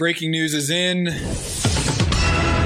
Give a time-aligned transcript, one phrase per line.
[0.00, 1.04] breaking news is in.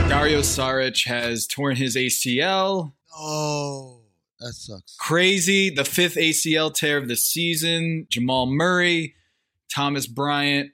[0.08, 2.92] Dario Saric has torn his ACL.
[3.12, 4.02] Oh,
[4.38, 4.94] that sucks.
[5.00, 5.68] Crazy.
[5.68, 8.06] The fifth ACL tear of the season.
[8.08, 9.16] Jamal Murray,
[9.68, 10.70] Thomas Bryant,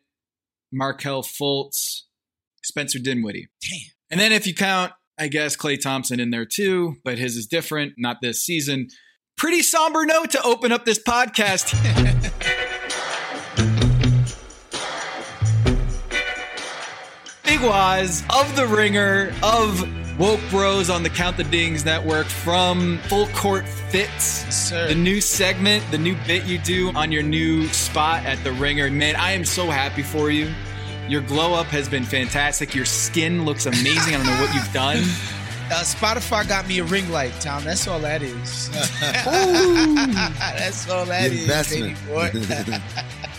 [0.70, 2.02] Markelle Fultz,
[2.62, 3.48] Spencer Dinwiddie.
[3.62, 3.80] Damn.
[4.10, 7.46] And then if you count, I guess, Klay Thompson in there too, but his is
[7.46, 8.88] different, not this season.
[9.34, 12.26] Pretty somber note to open up this podcast.
[17.60, 22.96] Big Waz of The Ringer, of Woke Bros on the Count the Dings Network from
[23.08, 24.24] Full Court Fits.
[24.54, 24.88] Sir.
[24.88, 28.90] The new segment, the new bit you do on your new spot at The Ringer.
[28.90, 30.50] Man, I am so happy for you.
[31.08, 32.74] Your glow up has been fantastic.
[32.74, 34.14] Your skin looks amazing.
[34.14, 35.02] I don't know what you've done.
[35.72, 37.62] Uh, Spotify got me a ring light, Tom.
[37.62, 38.68] That's all that is.
[39.24, 39.24] That's
[40.90, 41.46] all that The is,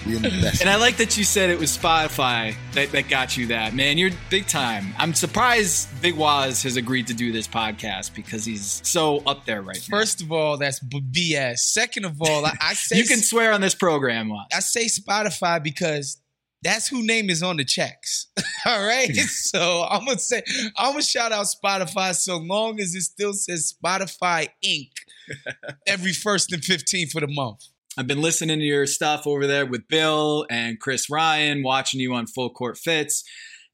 [0.06, 0.22] investment.
[0.24, 0.62] baby the investment.
[0.62, 3.74] And I like that you said it was Spotify that, that got you that.
[3.74, 4.94] Man, you're big time.
[4.98, 9.62] I'm surprised Big Waz has agreed to do this podcast because he's so up there
[9.62, 9.98] right now.
[9.98, 11.60] First of all, that's b- BS.
[11.60, 14.48] Second of all, I, I say you can swear on this program, Waz.
[14.54, 16.22] I say Spotify because
[16.64, 18.28] that's who name is on the checks.
[18.66, 19.16] All right.
[19.16, 20.44] So I'm gonna say
[20.78, 24.92] I'm gonna shout out Spotify so long as it still says Spotify Inc.
[25.88, 27.68] every first and 15th of the month.
[27.98, 32.14] I've been listening to your stuff over there with Bill and Chris Ryan, watching you
[32.14, 33.24] on Full Court Fits.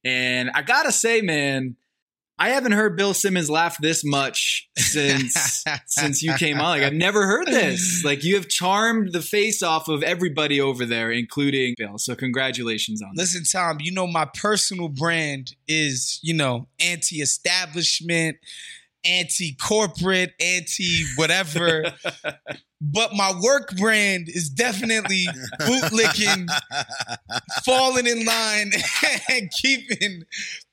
[0.03, 1.75] And I gotta say, man,
[2.39, 6.65] I haven't heard Bill Simmons laugh this much since since you came on.
[6.65, 8.03] Like I've never heard this.
[8.05, 11.97] Like you have charmed the face off of everybody over there, including Bill.
[11.97, 13.21] So congratulations on that.
[13.21, 18.37] Listen, Tom, you know my personal brand is, you know, anti-establishment,
[19.05, 21.83] anti-corporate, anti-whatever.
[22.81, 25.25] but my work brand is definitely
[25.61, 26.47] bootlicking,
[27.65, 28.71] falling in line,
[29.29, 30.23] and keeping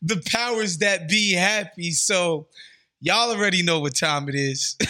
[0.02, 1.90] the powers that be happy.
[1.90, 2.48] So
[3.00, 4.76] y'all already know what time it is.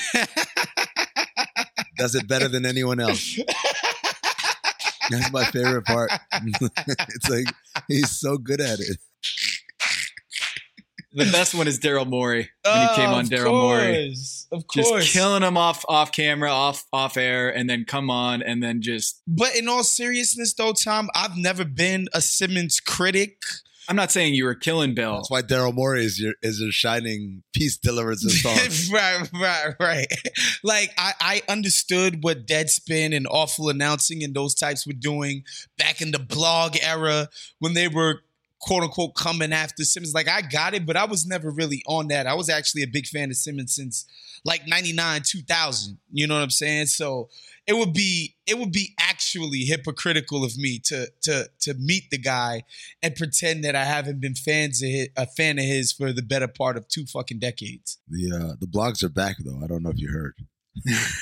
[1.96, 3.38] Does it better than anyone else.
[5.10, 6.10] That's my favorite part.
[6.32, 7.46] it's like
[7.88, 8.98] he's so good at it.
[11.14, 14.14] The best one is Daryl Morey when he came oh, on Daryl Morey.
[14.50, 18.42] Of course, Just killing him off off camera, off off air, and then come on
[18.42, 23.42] and then just But in all seriousness, though, Tom, I've never been a Simmons critic.
[23.88, 25.16] I'm not saying you were killing Bill.
[25.16, 28.90] That's why Daryl Morey is your is a shining peace deliverance of songs.
[28.92, 30.06] right, right, right.
[30.62, 35.44] Like I, I understood what Deadspin and awful announcing and those types were doing
[35.76, 38.22] back in the blog era when they were
[38.64, 40.14] quote unquote coming after Simmons.
[40.14, 42.26] Like I got it, but I was never really on that.
[42.26, 44.06] I was actually a big fan of Simmons since
[44.44, 45.98] like 99, 2000.
[46.10, 46.86] You know what I'm saying?
[46.86, 47.28] So
[47.66, 52.18] it would be it would be actually hypocritical of me to to to meet the
[52.18, 52.62] guy
[53.02, 56.22] and pretend that I haven't been fans of his, a fan of his for the
[56.22, 57.98] better part of two fucking decades.
[58.08, 59.60] The uh, the blogs are back though.
[59.62, 60.34] I don't know if you heard.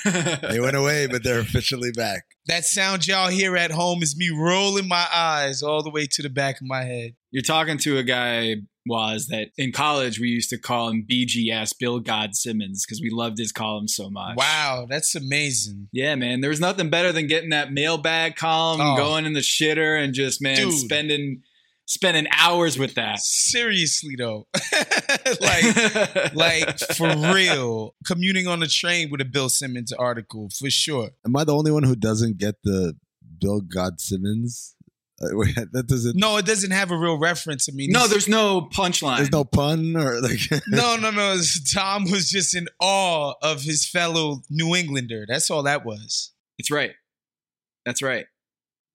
[0.05, 2.25] They went away, but they're officially back.
[2.47, 6.23] That sound y'all hear at home is me rolling my eyes all the way to
[6.23, 7.15] the back of my head.
[7.31, 11.73] You're talking to a guy was that in college we used to call him BGS
[11.79, 14.37] Bill God Simmons because we loved his column so much.
[14.37, 15.89] Wow, that's amazing.
[15.93, 16.41] Yeah, man.
[16.41, 18.97] There was nothing better than getting that mailbag column, Oh.
[18.97, 20.73] going in the shitter, and just man Dude.
[20.75, 21.43] spending
[21.87, 23.19] spending hours with that.
[23.21, 24.47] Seriously though.
[25.41, 27.95] like like for real.
[28.07, 31.11] Commuting on the train with a Bill Simmons article, for sure.
[31.25, 32.95] Am I the only one who doesn't get the
[33.41, 34.77] Bill God Simmons?
[35.23, 35.29] Uh,
[35.73, 36.17] that doesn't.
[36.17, 37.69] No, it doesn't have a real reference.
[37.69, 39.19] I mean, no, there's no punchline.
[39.19, 40.41] There's no pun or like.
[40.69, 41.37] no, no, no.
[41.73, 45.25] Tom was just in awe of his fellow New Englander.
[45.29, 46.33] That's all that was.
[46.59, 46.93] That's right.
[47.85, 48.27] That's right.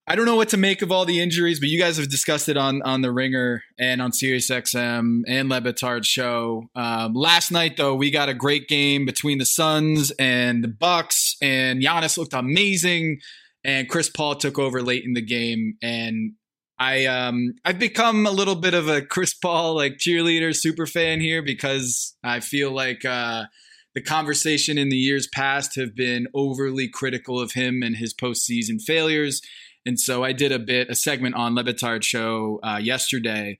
[0.10, 2.48] I don't know what to make of all the injuries, but you guys have discussed
[2.48, 6.70] it on on the Ringer and on SiriusXM and Le Batard's show.
[6.76, 11.36] Um, last night, though, we got a great game between the Suns and the Bucks,
[11.42, 13.20] and Giannis looked amazing,
[13.66, 16.36] and Chris Paul took over late in the game, and
[16.80, 21.20] I um I've become a little bit of a Chris Paul like cheerleader super fan
[21.20, 23.46] here because I feel like uh
[23.94, 28.80] the conversation in the years past have been overly critical of him and his postseason
[28.80, 29.42] failures.
[29.88, 33.58] And so I did a bit, a segment on Le Batard show uh, yesterday,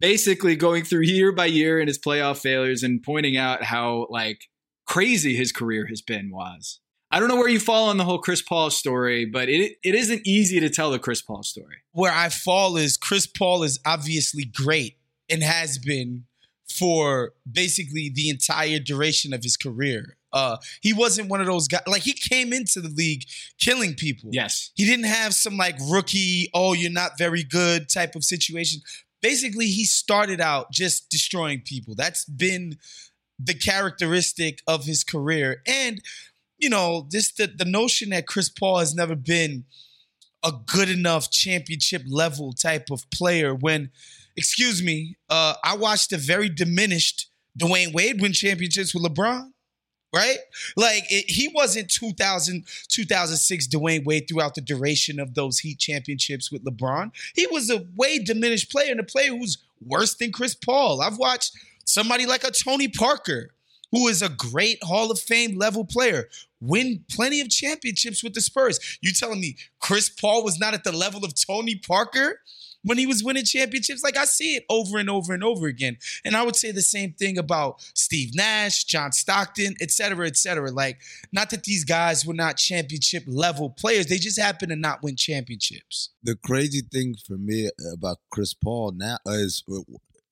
[0.00, 4.48] basically going through year by year in his playoff failures and pointing out how like
[4.86, 6.80] crazy his career has been was.
[7.10, 9.94] I don't know where you fall on the whole Chris Paul story, but it it
[9.94, 11.76] isn't easy to tell the Chris Paul story.
[11.92, 14.96] Where I fall is Chris Paul is obviously great
[15.28, 16.24] and has been
[16.78, 20.17] for basically the entire duration of his career.
[20.32, 21.82] Uh, he wasn't one of those guys.
[21.86, 23.24] Like he came into the league
[23.58, 24.30] killing people.
[24.32, 24.70] Yes.
[24.74, 28.82] He didn't have some like rookie, oh, you're not very good type of situation.
[29.22, 31.94] basically he started out just destroying people.
[31.94, 32.76] That's been
[33.38, 35.62] the characteristic of his career.
[35.66, 36.02] And,
[36.58, 39.64] you know, this the, the notion that Chris Paul has never been
[40.44, 43.90] a good enough championship level type of player when,
[44.36, 49.50] excuse me, uh, I watched a very diminished Dwyane Wade win championships with LeBron
[50.12, 50.38] right?
[50.76, 56.50] Like it, he wasn't 2000, 2006 Dwyane Wade throughout the duration of those Heat championships
[56.50, 57.12] with LeBron.
[57.34, 61.00] He was a way diminished player and a player who's worse than Chris Paul.
[61.00, 61.52] I've watched
[61.84, 63.50] somebody like a Tony Parker,
[63.92, 66.28] who is a great Hall of Fame level player,
[66.60, 68.98] win plenty of championships with the Spurs.
[69.00, 72.40] You telling me Chris Paul was not at the level of Tony Parker?
[72.88, 74.02] When he was winning championships.
[74.02, 75.98] Like I see it over and over and over again.
[76.24, 80.38] And I would say the same thing about Steve Nash, John Stockton, et cetera, et
[80.38, 80.70] cetera.
[80.70, 80.98] Like,
[81.30, 85.16] not that these guys were not championship level players, they just happen to not win
[85.16, 86.10] championships.
[86.22, 89.62] The crazy thing for me about Chris Paul now is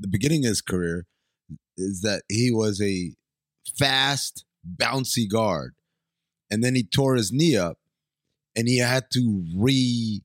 [0.01, 1.07] the beginning of his career
[1.77, 3.13] is that he was a
[3.79, 5.75] fast, bouncy guard.
[6.51, 7.77] And then he tore his knee up
[8.57, 10.23] and he had to re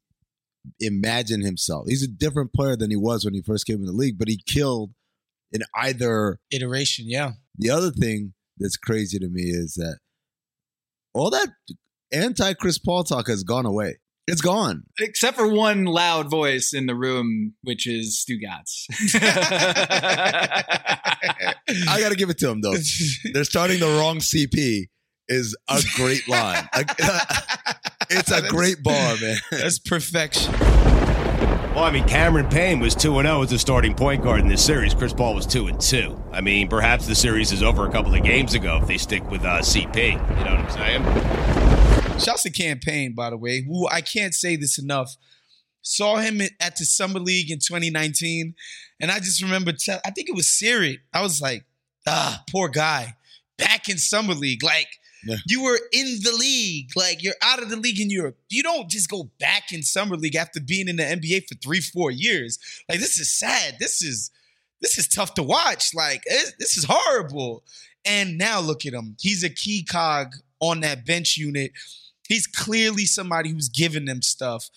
[0.79, 1.85] imagine himself.
[1.87, 4.27] He's a different player than he was when he first came in the league, but
[4.27, 4.91] he killed
[5.51, 7.05] in either iteration.
[7.07, 7.31] Yeah.
[7.57, 9.97] The other thing that's crazy to me is that
[11.13, 11.49] all that
[12.11, 13.97] anti Chris Paul talk has gone away.
[14.27, 14.83] It's gone.
[14.99, 18.85] Except for one loud voice in the room, which is Stugotz.
[21.89, 22.75] I got to give it to him, though.
[23.33, 24.85] They're starting the wrong CP
[25.27, 26.69] is a great line.
[28.11, 29.37] it's a great bar, man.
[29.51, 30.53] That's perfection.
[31.73, 34.63] Well, I mean, Cameron Payne was 2 0 as a starting point guard in this
[34.63, 34.93] series.
[34.93, 36.21] Chris Paul was 2 and 2.
[36.33, 39.29] I mean, perhaps the series is over a couple of games ago if they stick
[39.31, 40.11] with uh, CP.
[40.11, 42.19] You know what I'm saying?
[42.19, 45.15] Shouts to Cam Payne, by the way, who I can't say this enough.
[45.81, 48.53] Saw him at the Summer League in 2019,
[48.99, 50.99] and I just remember, te- I think it was Siri.
[51.13, 51.65] I was like,
[52.05, 53.15] ah, poor guy.
[53.57, 54.61] Back in Summer League.
[54.61, 54.87] Like,
[55.23, 55.37] yeah.
[55.47, 56.91] You were in the league.
[56.95, 60.15] Like you're out of the league in you're you don't just go back in summer
[60.15, 62.59] league after being in the NBA for three, four years.
[62.89, 63.75] Like this is sad.
[63.79, 64.31] This is
[64.81, 65.93] this is tough to watch.
[65.93, 67.63] Like eh, this is horrible.
[68.03, 69.15] And now look at him.
[69.19, 71.71] He's a key cog on that bench unit.
[72.27, 74.69] He's clearly somebody who's giving them stuff.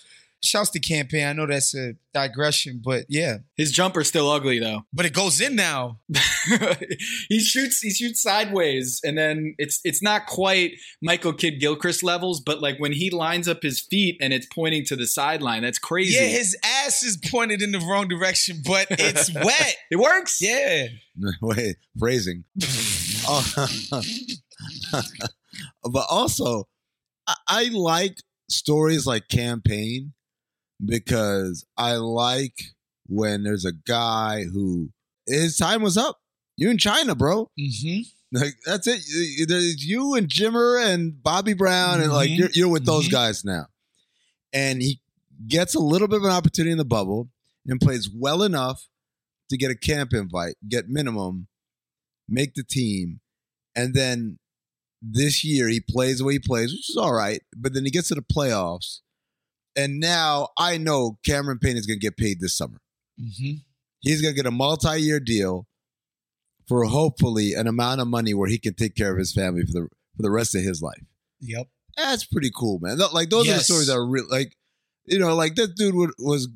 [0.44, 1.26] Shouts to Cam Payne.
[1.26, 3.38] I know that's a digression, but yeah.
[3.56, 4.82] His jumper's still ugly though.
[4.92, 6.00] But it goes in now.
[7.28, 12.40] he shoots he shoots sideways and then it's it's not quite Michael Kidd Gilchrist levels,
[12.40, 15.78] but like when he lines up his feet and it's pointing to the sideline, that's
[15.78, 16.14] crazy.
[16.14, 19.76] Yeah, his ass is pointed in the wrong direction, but it's wet.
[19.90, 20.40] it works.
[20.40, 20.86] Yeah.
[21.40, 22.44] Wait, phrasing.
[23.28, 24.02] oh.
[25.84, 26.68] but also
[27.26, 28.18] I, I like
[28.48, 30.12] stories like Cam Payne
[30.84, 32.74] because I like
[33.06, 34.90] when there's a guy who
[35.26, 36.18] his time was up.
[36.56, 37.50] You in China, bro.
[37.58, 38.02] Mm-hmm.
[38.38, 39.48] Like that's it.
[39.48, 42.02] There's you and Jimmer and Bobby Brown, mm-hmm.
[42.04, 43.14] and like you're, you're with those mm-hmm.
[43.14, 43.66] guys now.
[44.52, 45.00] And he
[45.48, 47.28] gets a little bit of an opportunity in the bubble
[47.66, 48.88] and plays well enough
[49.50, 51.48] to get a camp invite, get minimum,
[52.28, 53.20] make the team,
[53.74, 54.38] and then
[55.02, 57.42] this year he plays the way he plays, which is all right.
[57.56, 59.00] But then he gets to the playoffs
[59.76, 62.80] and now I know Cameron Payne is going to get paid this summer.
[63.20, 63.58] Mm-hmm.
[64.00, 65.66] He's going to get a multi year deal
[66.68, 69.72] for hopefully an amount of money where he can take care of his family for
[69.72, 71.02] the for the rest of his life.
[71.40, 71.68] Yep.
[71.96, 72.98] That's pretty cool, man.
[73.12, 73.54] Like those yes.
[73.54, 74.26] are the stories that are real.
[74.28, 74.56] Like,
[75.04, 76.48] you know, like this dude was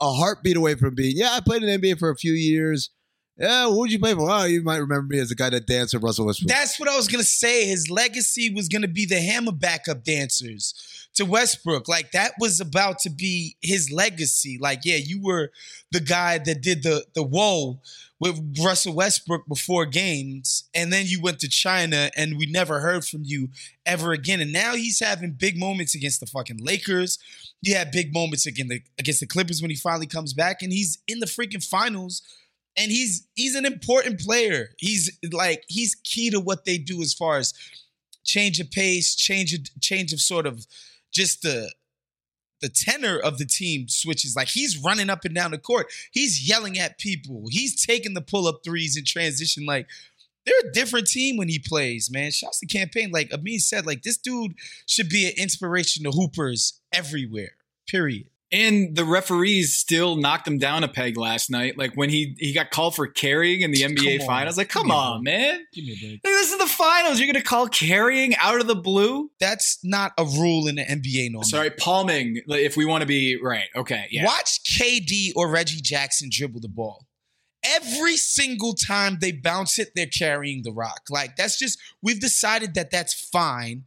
[0.00, 1.16] a heartbeat away from being.
[1.16, 2.90] Yeah, I played in NBA for a few years.
[3.38, 4.30] Yeah, what would you play for?
[4.30, 6.48] Oh, you might remember me as the guy that danced with Russell Westbrook.
[6.48, 7.66] That's what I was gonna say.
[7.66, 10.74] His legacy was gonna be the hammer backup dancers
[11.14, 11.88] to Westbrook.
[11.88, 14.58] Like that was about to be his legacy.
[14.60, 15.50] Like, yeah, you were
[15.90, 17.80] the guy that did the the whoa
[18.20, 23.04] with Russell Westbrook before games, and then you went to China, and we never heard
[23.04, 23.48] from you
[23.84, 24.40] ever again.
[24.40, 27.18] And now he's having big moments against the fucking Lakers.
[27.62, 30.72] He had big moments against the against the Clippers when he finally comes back, and
[30.72, 32.22] he's in the freaking finals
[32.76, 34.70] and he's he's an important player.
[34.78, 37.52] He's like he's key to what they do as far as
[38.24, 40.66] change of pace, change of change of sort of
[41.12, 41.72] just the
[42.60, 44.36] the tenor of the team switches.
[44.36, 45.92] Like he's running up and down the court.
[46.12, 47.44] He's yelling at people.
[47.50, 49.66] He's taking the pull up threes in transition.
[49.66, 49.88] Like
[50.46, 52.30] they're a different team when he plays, man.
[52.30, 53.10] Shouts to Cam Payne.
[53.10, 54.54] Like Amin said, like this dude
[54.86, 57.56] should be an inspiration to hoopers everywhere.
[57.88, 58.28] Period.
[58.52, 61.78] And the referees still knocked him down a peg last night.
[61.78, 64.26] Like when he he got called for carrying in the NBA on.
[64.26, 64.58] finals.
[64.58, 65.64] Like, Give come me on, man.
[65.72, 66.12] Give me a break.
[66.12, 67.18] Like, this is the finals.
[67.18, 69.30] You're gonna call carrying out of the blue?
[69.40, 71.42] That's not a rule in the NBA no.
[71.42, 72.42] Sorry, palming.
[72.46, 74.26] If we want to be right, okay, yeah.
[74.26, 77.06] Watch KD or Reggie Jackson dribble the ball.
[77.64, 81.02] Every single time they bounce it, they're carrying the rock.
[81.08, 83.84] Like that's just we've decided that that's fine,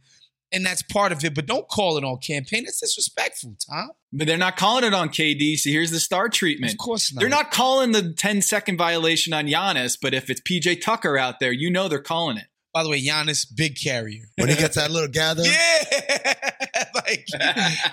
[0.52, 1.34] and that's part of it.
[1.34, 2.64] But don't call it on Cam Payne.
[2.64, 3.90] That's disrespectful, Tom.
[4.12, 5.58] But they're not calling it on KD.
[5.58, 6.72] So here's the star treatment.
[6.72, 7.20] Of course not.
[7.20, 11.40] They're not calling the 10 second violation on Giannis, but if it's PJ Tucker out
[11.40, 12.46] there, you know they're calling it.
[12.76, 14.24] By the way, Giannis, big carrier.
[14.36, 16.34] When he gets that little gather, Yeah,
[16.94, 17.26] like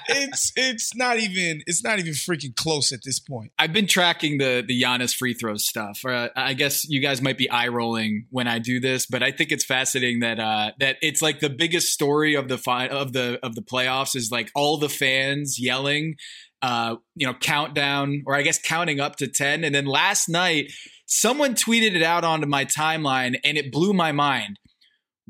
[0.09, 3.53] it's it's not even it's not even freaking close at this point.
[3.57, 6.01] I've been tracking the the Giannis free throws stuff.
[6.05, 9.31] Uh, I guess you guys might be eye rolling when I do this, but I
[9.31, 13.13] think it's fascinating that uh, that it's like the biggest story of the fi- of
[13.13, 16.15] the of the playoffs is like all the fans yelling,
[16.61, 20.73] uh, you know, countdown or I guess counting up to ten, and then last night
[21.05, 24.59] someone tweeted it out onto my timeline, and it blew my mind.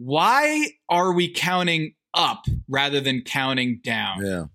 [0.06, 4.26] Why are we counting up rather than counting down?
[4.26, 4.46] yeah.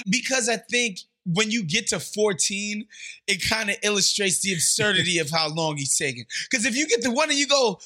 [0.10, 2.84] because I think when you get to 14,
[3.28, 6.24] it kind of illustrates the absurdity of how long he's taking.
[6.50, 7.78] Because if you get to one and you go,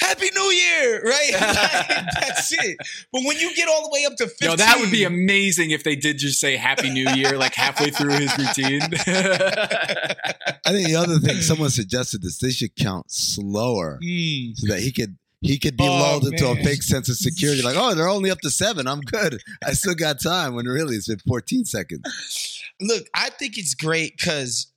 [0.00, 1.30] Happy New Year, right?
[1.40, 2.76] Like, that's it.
[3.12, 5.70] But when you get all the way up to 15, Yo, that would be amazing
[5.70, 8.80] if they did just say Happy New Year like halfway through his routine.
[10.64, 14.56] I think the other thing someone suggested this they should count slower Mm.
[14.56, 17.62] so that he could he could be Oh, lulled into a fake sense of security,
[17.62, 18.86] like, oh, they're only up to seven.
[18.86, 19.40] I'm good.
[19.66, 20.54] I still got time.
[20.54, 22.62] When really it's been 14 seconds.
[22.80, 24.71] Look, I think it's great because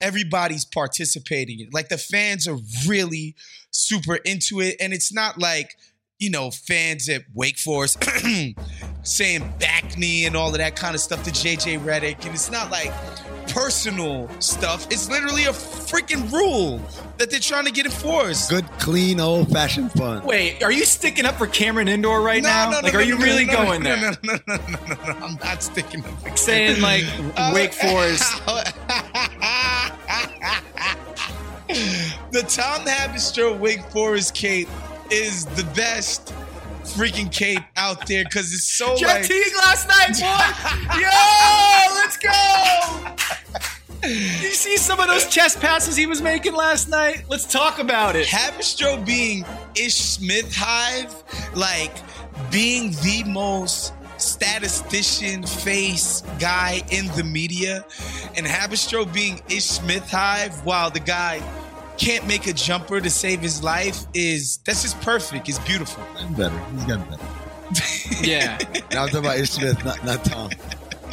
[0.00, 1.74] everybody's participating in it.
[1.74, 3.34] Like the fans are really
[3.70, 4.76] super into it.
[4.80, 5.76] And it's not like,
[6.18, 8.02] you know, fans at Wake Forest
[9.02, 12.24] saying back knee and all of that kind of stuff to JJ Redick.
[12.24, 12.92] And it's not like
[13.48, 14.86] personal stuff.
[14.90, 16.80] It's literally a freaking rule
[17.18, 18.48] that they're trying to get enforced.
[18.48, 20.24] Good, clean, old fashioned fun.
[20.24, 22.64] Wait, are you sticking up for Cameron Indoor right No, now?
[22.64, 24.12] no, no, like, no, are you no, really no, going no, there?
[24.22, 25.26] No, no, no, no, no, no, no.
[25.26, 26.10] I'm not sticking up.
[26.22, 27.04] for Saying like
[27.54, 28.42] Wake uh, Forest.
[32.30, 34.68] the Tom Haberstroh Wake Forest cape
[35.10, 36.32] is the best
[36.84, 39.24] freaking cape out there because it's so Jeff like.
[39.24, 41.00] Teague last night, boy.
[41.00, 42.30] Yo, let's go.
[44.08, 47.24] you see some of those chest passes he was making last night?
[47.28, 48.26] Let's talk about it.
[48.26, 51.12] Haberstroh being Ish Smith Hive,
[51.56, 51.92] like
[52.52, 57.84] being the most statistician face guy in the media,
[58.36, 61.42] and Haberstroh being Ish Smith Hive while the guy
[61.98, 65.48] can't make a jumper to save his life is that's just perfect.
[65.48, 66.02] It's beautiful.
[66.14, 66.58] Gotten better.
[66.72, 67.24] He's gotten better.
[68.22, 68.58] Yeah.
[68.92, 70.50] Now I'm talking about Ish Smith, not, not Tom.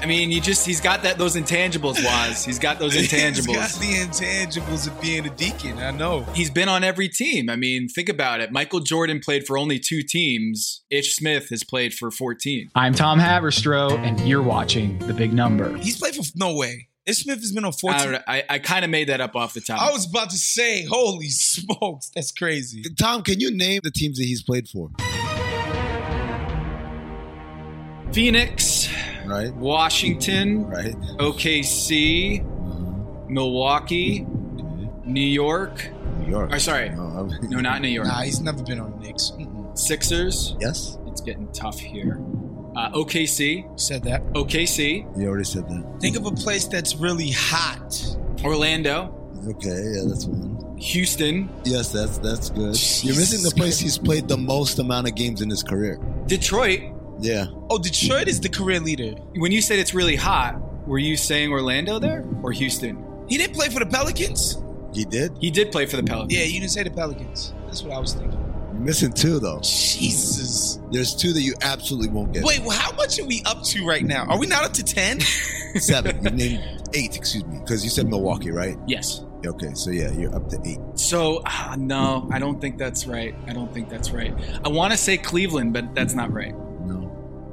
[0.02, 2.44] I mean, you just he's got that those intangibles, Waz.
[2.44, 3.48] He's got those intangibles.
[3.48, 5.78] He's got the intangibles of being a deacon.
[5.78, 6.22] I know.
[6.34, 7.50] He's been on every team.
[7.50, 8.52] I mean, think about it.
[8.52, 10.84] Michael Jordan played for only two teams.
[10.90, 12.72] Ish Smith has played for 14.
[12.76, 15.76] I'm Tom Haberstroh, and you're watching The Big Number.
[15.78, 16.88] He's played for no way.
[17.06, 18.12] Ish Smith has been on I, 14.
[18.12, 19.82] don't I, I kind of made that up off the top.
[19.82, 22.84] I was about to say, holy smokes, that's crazy.
[23.00, 24.90] Tom, can you name the teams that he's played for?
[28.14, 28.90] Phoenix,
[29.26, 29.54] Right?
[29.56, 30.94] Washington, Right?
[31.20, 33.26] OKC, Uh-huh.
[33.30, 34.90] Milwaukee, Okay.
[35.06, 35.90] New York.
[36.20, 36.54] New York.
[36.54, 38.08] Or sorry, No, no, not New York.
[38.08, 39.32] Nah, he's never been on the Knicks.
[39.40, 39.78] Mm-mm.
[39.78, 40.56] Sixers.
[40.60, 40.98] Yes?
[41.08, 42.20] It's getting tough here.
[42.76, 44.24] Uh, OKC, Said that.
[44.34, 45.84] OKC, You already said that.
[46.00, 47.94] Think of a place that's really hot.
[48.44, 49.18] Orlando,
[49.50, 50.78] Okay, yeah, that's one.
[50.78, 52.76] Houston, Yes, that's that's good.
[53.04, 56.00] You're missing the place he's played the most amount of games in his career.
[56.28, 56.82] Detroit.
[57.20, 57.46] Yeah.
[57.70, 59.12] Oh, Detroit is the career leader.
[59.36, 63.04] When you said it's really hot, were you saying Orlando there or Houston?
[63.28, 64.58] He didn't play for the Pelicans.
[64.94, 65.32] He did?
[65.40, 66.34] He did play for the Pelicans.
[66.34, 67.54] Yeah, you didn't say the Pelicans.
[67.66, 68.41] That's what I was thinking.
[68.82, 69.60] You're missing two though.
[69.62, 70.80] Jesus.
[70.90, 72.44] There's two that you absolutely won't get.
[72.44, 74.26] Wait, well, how much are we up to right now?
[74.26, 75.20] Are we not up to ten?
[75.76, 76.24] Seven.
[76.24, 77.60] You named eight, excuse me.
[77.60, 78.80] Because you said Milwaukee, right?
[78.88, 79.24] Yes.
[79.46, 80.80] Okay, so yeah, you're up to eight.
[80.96, 83.36] So ah, no, I don't think that's right.
[83.46, 84.34] I don't think that's right.
[84.66, 86.56] I want to say Cleveland, but that's not right.
[86.84, 87.02] No.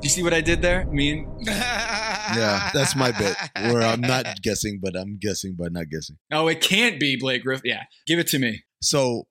[0.01, 0.81] Do you see what I did there?
[0.81, 3.37] I mean, Yeah, that's my bit.
[3.55, 6.17] Where I'm not guessing, but I'm guessing but not guessing.
[6.33, 7.69] oh, it can't be Blake Griffin.
[7.69, 8.63] Yeah, give it to me.
[8.81, 9.27] So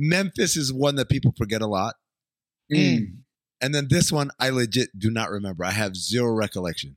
[0.00, 1.96] Memphis is one that people forget a lot.
[2.72, 3.18] Mm.
[3.60, 5.64] And then this one I legit do not remember.
[5.64, 6.96] I have zero recollection.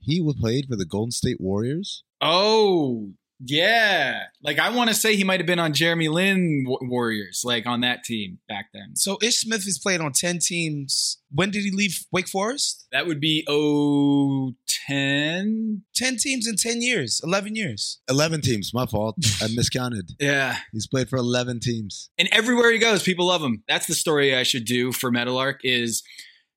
[0.00, 2.02] He was played for the Golden State Warriors.
[2.20, 7.42] Oh, Yeah, like I want to say he might have been on Jeremy Lin Warriors,
[7.44, 8.94] like on that team back then.
[8.96, 11.18] So Ish Smith has played on ten teams.
[11.30, 12.86] When did he leave Wake Forest?
[12.92, 14.52] That would be oh
[14.86, 15.82] 10.
[15.94, 18.00] 10 teams in 10 years, 11 years.
[18.08, 19.16] 11 teams, my fault.
[19.40, 20.10] I miscounted.
[20.20, 20.58] yeah.
[20.72, 22.10] He's played for 11 teams.
[22.18, 23.62] And everywhere he goes, people love him.
[23.66, 26.02] That's the story I should do for Meadowlark is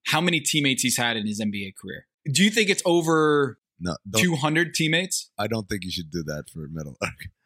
[0.05, 2.05] how many teammates he's had in his NBA career.
[2.31, 5.29] Do you think it's over no, 200 teammates?
[5.37, 6.97] I don't think you should do that for Meadowlark.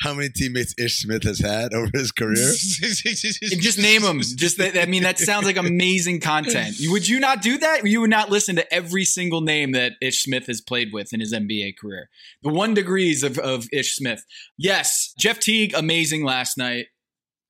[0.00, 2.34] How many teammates Ish Smith has had over his career?
[2.36, 4.20] just name them.
[4.20, 6.76] Just that, I mean, that sounds like amazing content.
[6.80, 7.86] Would you not do that?
[7.86, 11.20] You would not listen to every single name that Ish Smith has played with in
[11.20, 12.10] his NBA career.
[12.42, 14.26] The one degrees of, of Ish Smith.
[14.58, 16.88] Yes, Jeff Teague, amazing last night.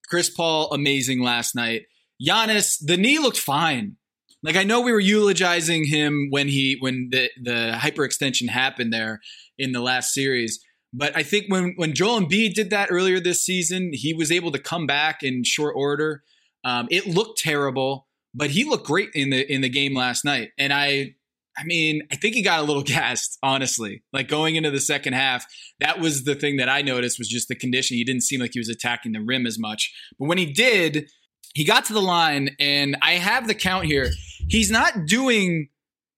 [0.08, 1.86] Chris Paul, amazing last night.
[2.24, 3.96] Giannis, the knee looked fine.
[4.46, 9.20] Like I know we were eulogizing him when he when the the hyperextension happened there
[9.58, 10.64] in the last series.
[10.92, 14.52] But I think when when Joel Embiid did that earlier this season, he was able
[14.52, 16.22] to come back in short order.
[16.64, 20.50] Um, it looked terrible, but he looked great in the in the game last night.
[20.56, 21.16] And I,
[21.58, 24.04] I mean, I think he got a little gassed, honestly.
[24.12, 25.44] Like going into the second half,
[25.80, 27.96] that was the thing that I noticed was just the condition.
[27.96, 29.92] He didn't seem like he was attacking the rim as much.
[30.20, 31.10] But when he did,
[31.56, 34.12] he got to the line, and I have the count here.
[34.48, 35.68] He's not doing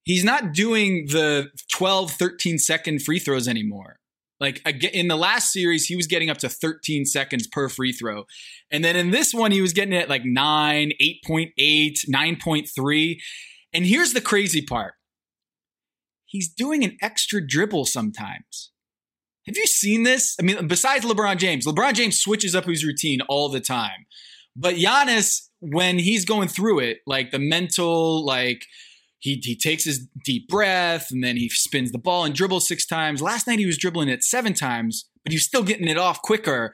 [0.05, 3.99] he's not doing the 12 13 second free throws anymore
[4.41, 8.25] like in the last series, he was getting up to 13 seconds per free throw.
[8.71, 11.53] And then in this one, he was getting it like 9, 8.8,
[12.09, 13.19] 9.3.
[13.73, 14.95] And here's the crazy part
[16.27, 18.71] he's doing an extra dribble sometimes.
[19.47, 20.37] Have you seen this?
[20.39, 24.07] I mean, besides LeBron James, LeBron James switches up his routine all the time.
[24.55, 28.65] But Giannis, when he's going through it, like the mental, like,
[29.21, 32.87] he he takes his deep breath and then he spins the ball and dribbles six
[32.87, 33.21] times.
[33.21, 36.73] Last night he was dribbling it seven times, but he's still getting it off quicker.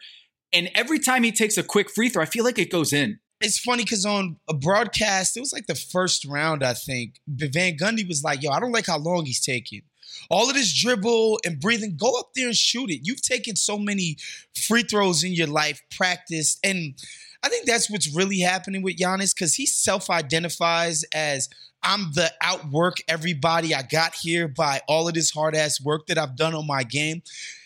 [0.52, 3.18] And every time he takes a quick free throw, I feel like it goes in.
[3.40, 7.14] It's funny because on a broadcast, it was like the first round, I think.
[7.26, 9.82] Van Gundy was like, yo, I don't like how long he's taking.
[10.30, 13.00] All of this dribble and breathing, go up there and shoot it.
[13.02, 14.16] You've taken so many
[14.54, 16.94] free throws in your life, practiced, and
[17.44, 21.50] I think that's what's really happening with Giannis because he self identifies as
[21.82, 26.16] I'm the outwork everybody I got here by all of this hard ass work that
[26.16, 27.22] I've done on my game.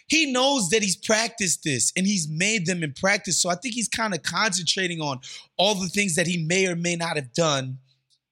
[0.08, 3.40] He knows that he's practiced this and he's made them in practice.
[3.40, 5.20] So I think he's kind of concentrating on
[5.56, 7.78] all the things that he may or may not have done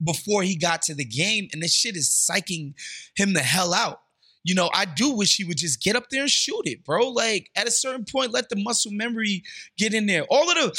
[0.02, 1.48] before he got to the game.
[1.52, 2.74] And this shit is psyching
[3.14, 4.00] him the hell out.
[4.42, 7.08] You know, I do wish he would just get up there and shoot it, bro.
[7.08, 9.44] Like at a certain point, let the muscle memory
[9.76, 10.24] get in there.
[10.30, 10.70] All of the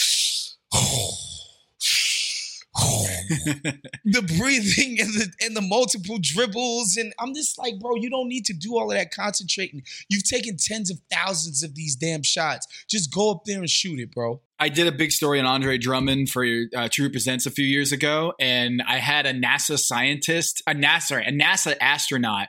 [4.05, 8.29] the breathing and the and the multiple dribbles and I'm just like, bro, you don't
[8.29, 9.83] need to do all of that concentrating.
[10.09, 12.67] You've taken tens of thousands of these damn shots.
[12.89, 14.41] Just go up there and shoot it, bro.
[14.59, 17.91] I did a big story on Andre Drummond for uh, True Presents a few years
[17.91, 22.47] ago, and I had a NASA scientist, a NASA, a NASA astronaut,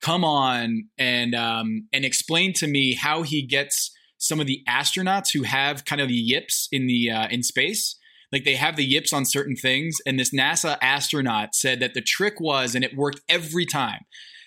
[0.00, 5.28] come on and um, and explain to me how he gets some of the astronauts
[5.32, 7.96] who have kind of the yips in the uh, in space
[8.34, 9.98] like they have the yips on certain things.
[10.04, 14.00] And this NASA astronaut said that the trick was, and it worked every time.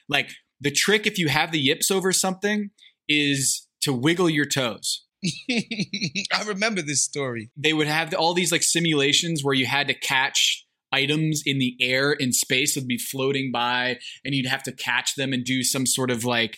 [0.10, 2.72] Like the trick, if you have the yips over something,
[3.08, 5.06] is to wiggle your toes.
[5.50, 7.50] I remember this story.
[7.56, 11.76] They would have all these like simulations where you had to catch items in the
[11.80, 15.64] air in space would be floating by and you'd have to catch them and do
[15.64, 16.58] some sort of like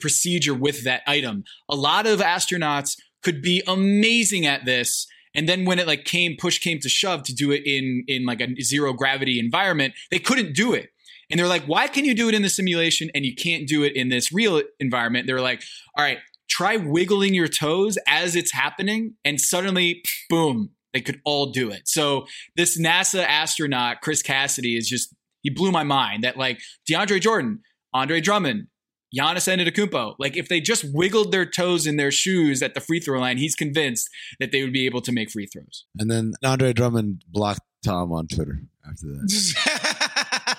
[0.00, 1.44] procedure with that item.
[1.68, 6.36] A lot of astronauts could be amazing at this and then when it like came,
[6.36, 10.18] push came to shove to do it in in like a zero gravity environment, they
[10.18, 10.90] couldn't do it.
[11.30, 13.84] And they're like, why can you do it in the simulation and you can't do
[13.84, 15.28] it in this real environment?
[15.28, 15.62] They're like,
[15.96, 21.52] all right, try wiggling your toes as it's happening, and suddenly, boom, they could all
[21.52, 21.82] do it.
[21.84, 26.60] So this NASA astronaut, Chris Cassidy, is just he blew my mind that like
[26.90, 27.60] DeAndre Jordan,
[27.94, 28.66] Andre Drummond,
[29.16, 33.00] Giannis Antetokounmpo, like if they just wiggled their toes in their shoes at the free
[33.00, 35.84] throw line, he's convinced that they would be able to make free throws.
[35.98, 40.50] And then Andre Drummond blocked Tom on Twitter after that.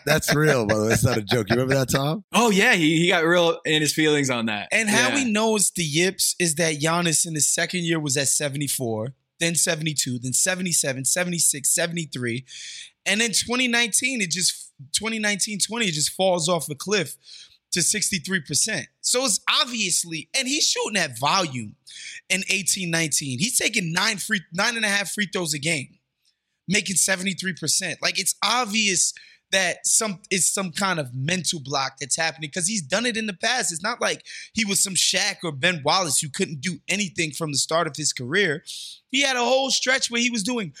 [0.06, 0.92] That's real, by the way.
[0.92, 1.50] It's not a joke.
[1.50, 2.24] You remember that, Tom?
[2.32, 4.68] Oh yeah, he, he got real in his feelings on that.
[4.72, 5.18] And how yeah.
[5.18, 9.54] he knows the yips is that Giannis in his second year was at 74, then
[9.54, 12.44] 72, then 77, 76, 73.
[13.04, 17.16] And then 2019, it just 2019, 20, it just falls off a cliff
[17.72, 18.84] to 63%.
[19.00, 21.76] So it's obviously, and he's shooting at volume
[22.28, 23.38] in 18, 19.
[23.38, 25.98] He's taking nine free, nine and a half free throws a game,
[26.68, 27.96] making 73%.
[28.02, 29.14] Like it's obvious
[29.52, 33.26] that some it's some kind of mental block that's happening because he's done it in
[33.26, 33.72] the past.
[33.72, 37.52] It's not like he was some Shaq or Ben Wallace who couldn't do anything from
[37.52, 38.62] the start of his career.
[39.08, 40.72] He had a whole stretch where he was doing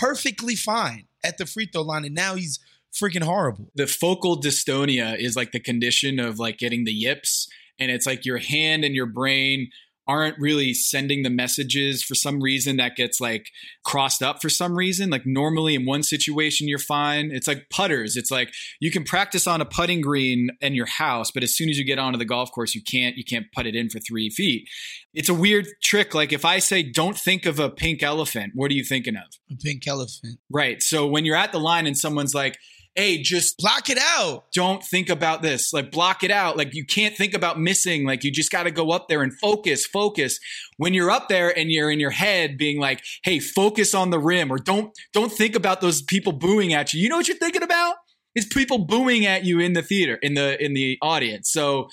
[0.00, 2.60] perfectly fine at the free throw line, and now he's
[2.92, 3.70] freaking horrible.
[3.74, 8.24] The focal dystonia is like the condition of like getting the yips, and it's like
[8.24, 9.68] your hand and your brain
[10.08, 12.02] aren't really sending the messages.
[12.02, 13.46] For some reason that gets like
[13.84, 15.10] crossed up for some reason.
[15.10, 17.30] Like normally in one situation you're fine.
[17.32, 18.16] It's like putters.
[18.16, 21.68] It's like you can practice on a putting green in your house but as soon
[21.68, 24.00] as you get onto the golf course you can't you can't put it in for
[24.00, 24.68] three feet.
[25.14, 26.14] It's a weird trick.
[26.14, 29.24] Like if i say don't think of a pink elephant what are you thinking of?
[29.50, 30.38] A pink elephant.
[30.50, 30.82] right.
[30.82, 32.58] So when you're at the line and someone's like
[32.94, 34.44] hey just Block it out.
[34.54, 35.72] don't think about this.
[35.72, 36.56] Like block it out.
[36.56, 38.04] Like you can't think about missing.
[38.04, 40.38] Like you just got to go up there and focus focus.
[40.76, 44.18] When you're up there and you're in your head being like hey focus on the
[44.18, 47.00] rim or don't don't think about those people booing at you.
[47.00, 47.96] You know what you're thinking about?
[48.34, 51.50] It's people booing at you in the theater in the in the audience.
[51.52, 51.88] So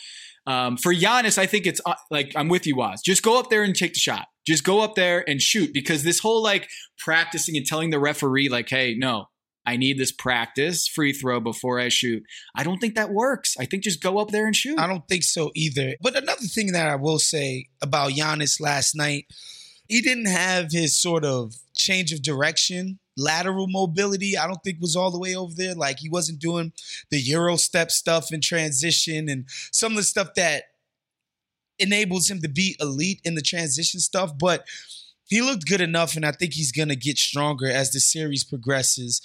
[0.48, 3.02] um, for Giannis, I think it's uh, like I'm with you, Waz.
[3.04, 4.28] Just go up there and take the shot.
[4.48, 8.50] Just go up there and shoot because this whole like practicing and telling the referee
[8.50, 9.28] like, "Hey, no,
[9.70, 12.24] I need this practice free throw before I shoot.
[12.56, 13.56] I don't think that works.
[13.60, 14.80] I think just go up there and shoot.
[14.80, 15.94] I don't think so either.
[16.02, 19.28] But another thing that I will say about Giannis last night,
[19.88, 24.36] he didn't have his sort of change of direction, lateral mobility.
[24.36, 25.76] I don't think was all the way over there.
[25.76, 26.74] Like he wasn't doing
[27.12, 30.64] the Euro step stuff in transition and some of the stuff that
[31.78, 34.36] enables him to be elite in the transition stuff.
[34.36, 34.66] But
[35.30, 39.22] he looked good enough, and I think he's gonna get stronger as the series progresses.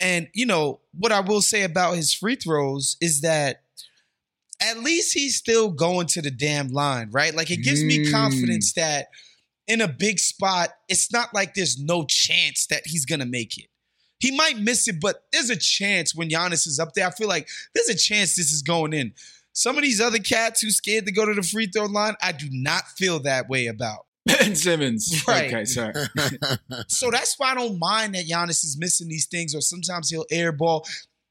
[0.00, 3.62] And you know what I will say about his free throws is that
[4.60, 7.34] at least he's still going to the damn line, right?
[7.34, 8.10] Like it gives me Mm.
[8.10, 9.08] confidence that
[9.66, 13.66] in a big spot, it's not like there's no chance that he's gonna make it.
[14.18, 17.06] He might miss it, but there's a chance when Giannis is up there.
[17.06, 19.12] I feel like there's a chance this is going in.
[19.52, 22.32] Some of these other cats who scared to go to the free throw line, I
[22.32, 24.06] do not feel that way about.
[24.26, 25.24] Ben Simmons.
[25.28, 25.52] Right.
[25.52, 25.94] Okay, sorry.
[26.88, 30.26] So that's why I don't mind that Giannis is missing these things, or sometimes he'll
[30.32, 30.86] airball.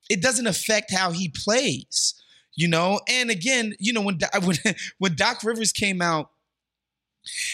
[0.10, 2.14] It doesn't affect how he plays,
[2.56, 3.00] you know.
[3.08, 4.58] And again, you know when when
[4.98, 6.32] when Doc Rivers came out,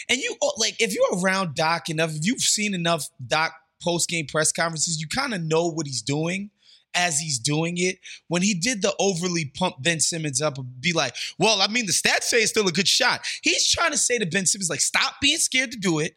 [0.10, 4.10] and you oh, like if you're around Doc enough, if you've seen enough Doc post
[4.10, 6.51] game press conferences, you kind of know what he's doing
[6.93, 7.99] as he's doing it.
[8.27, 11.93] When he did the overly pump Ben Simmons up, be like, "Well, I mean, the
[11.93, 14.82] stats say it's still a good shot." He's trying to say to Ben Simmons, like,
[14.82, 16.15] "Stop being scared to do it."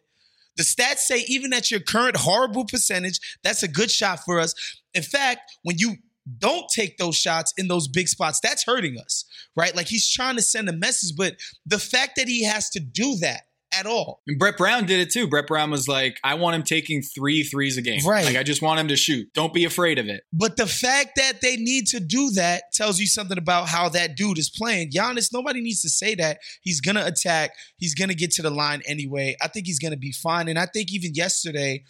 [0.57, 4.53] The stats say even at your current horrible percentage, that's a good shot for us.
[4.93, 5.97] In fact, when you
[6.39, 9.75] don't take those shots in those big spots, that's hurting us, right?
[9.75, 11.35] Like he's trying to send a message, but
[11.65, 13.44] the fact that he has to do that
[13.77, 15.27] at all, And Brett Brown did it too.
[15.27, 17.99] Brett Brown was like, I want him taking three threes a game.
[18.05, 18.25] Right.
[18.25, 19.27] Like, I just want him to shoot.
[19.33, 20.23] Don't be afraid of it.
[20.33, 24.15] but the fact that they need to do that tells you something about how that
[24.15, 24.91] dude is playing.
[24.91, 26.39] Giannis, nobody needs to say that.
[26.61, 27.51] He's gonna attack.
[27.77, 29.35] He's gonna get to the line anyway.
[29.41, 30.47] I think he's gonna be fine.
[30.47, 31.83] And I think even yesterday,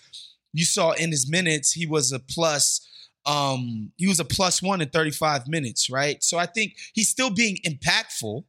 [0.53, 2.81] you saw in his minutes, he was a plus.
[3.25, 6.23] Um, he was a plus one in 35 minutes, right?
[6.23, 8.43] So I think he's still being impactful,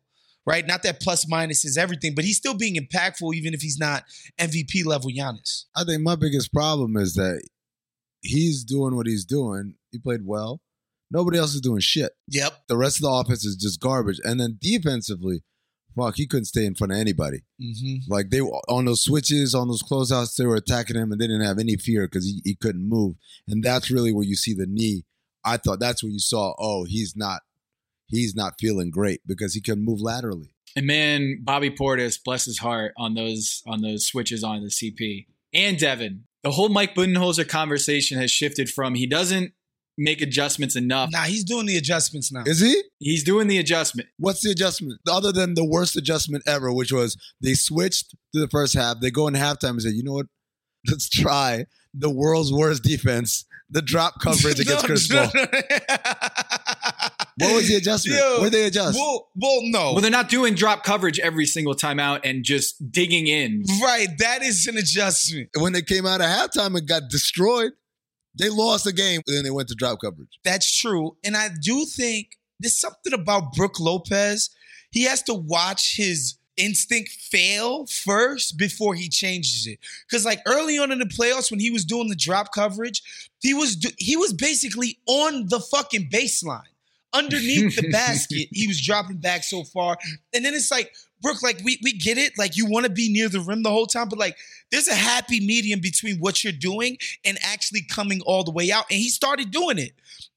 [0.47, 0.67] right?
[0.67, 4.05] Not that plus minus is everything, but he's still being impactful, even if he's not
[4.41, 5.65] MVP level Giannis.
[5.75, 7.43] I think my biggest problem is that
[8.23, 9.75] he's doing what he's doing.
[9.91, 10.61] He played well.
[11.11, 12.13] Nobody else is doing shit.
[12.29, 12.53] Yep.
[12.69, 14.21] The rest of the offense is just garbage.
[14.25, 15.43] And then defensively,
[15.97, 17.45] fuck, he couldn't stay in front of anybody.
[17.63, 18.13] Mm-hmm.
[18.13, 21.27] Like they were on those switches, on those closeouts, they were attacking him and they
[21.27, 23.15] didn't have any fear because he, he couldn't move.
[23.49, 25.05] And that's really where you see the knee.
[25.45, 27.43] I thought that's where you saw, oh, he's not
[28.09, 30.51] he's not feeling great because he can move laterally.
[30.75, 35.27] And man, Bobby Portis, bless his heart, on those on those switches on the CP.
[35.55, 36.25] And Devin.
[36.43, 39.53] The whole Mike Budenholzer conversation has shifted from he doesn't
[39.99, 41.11] make adjustments enough.
[41.11, 42.43] Nah, he's doing the adjustments now.
[42.45, 42.83] Is he?
[42.99, 44.09] He's doing the adjustment.
[44.19, 45.01] What's the adjustment?
[45.09, 49.01] Other than the worst adjustment ever, which was they switched to the first half.
[49.01, 50.27] They go in halftime and say, you know what?
[50.89, 55.31] Let's try the world's worst defense, the drop coverage against Chris Paul.
[57.39, 57.47] no.
[57.49, 58.19] What was the adjustment?
[58.19, 58.99] Yo, Where'd they adjust?
[58.99, 59.93] Well, well, no.
[59.93, 63.65] Well, they're not doing drop coverage every single time out and just digging in.
[63.83, 65.51] right, that is an adjustment.
[65.59, 67.73] when they came out of halftime and got destroyed,
[68.39, 69.21] they lost the game.
[69.27, 70.39] And then they went to drop coverage.
[70.45, 71.17] That's true.
[71.25, 74.51] And I do think there's something about Brook Lopez.
[74.91, 79.79] He has to watch his instinct fail first before he changes it.
[80.09, 83.03] Because like early on in the playoffs, when he was doing the drop coverage,
[83.41, 86.63] he was do- he was basically on the fucking baseline
[87.17, 89.97] underneath the basket, he was dropping back so far.
[90.35, 92.37] And then it's like, Brook, like we we get it.
[92.37, 94.37] Like you want to be near the rim the whole time, but like
[94.71, 98.85] there's a happy medium between what you're doing and actually coming all the way out.
[98.91, 99.93] And he started doing it.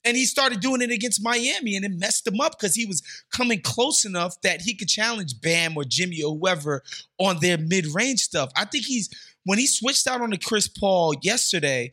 [0.06, 3.04] And he started doing it against Miami and it messed him up because he was
[3.32, 6.84] coming close enough that he could challenge Bam or Jimmy or whoever
[7.18, 8.50] on their mid-range stuff.
[8.56, 9.10] I think he's
[9.44, 11.92] when he switched out on the Chris Paul yesterday,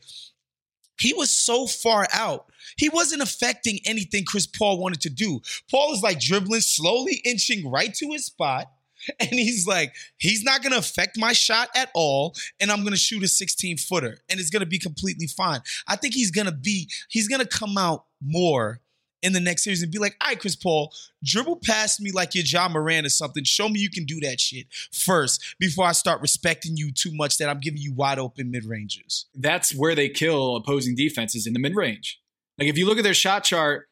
[0.99, 2.45] he was so far out.
[2.77, 5.41] He wasn't affecting anything Chris Paul wanted to do.
[5.69, 8.71] Paul is like dribbling, slowly inching right to his spot.
[9.19, 12.35] And he's like, he's not going to affect my shot at all.
[12.59, 15.61] And I'm going to shoot a 16 footer and it's going to be completely fine.
[15.87, 18.81] I think he's going to be, he's going to come out more
[19.27, 20.91] in the next series and be like, all right, Chris Paul,
[21.23, 23.43] dribble past me like you're Ja Morant or something.
[23.43, 27.37] Show me you can do that shit first before I start respecting you too much
[27.37, 29.25] that I'm giving you wide open mid ranges.
[29.35, 32.19] That's where they kill opposing defenses in the mid range.
[32.57, 33.87] Like if you look at their shot chart,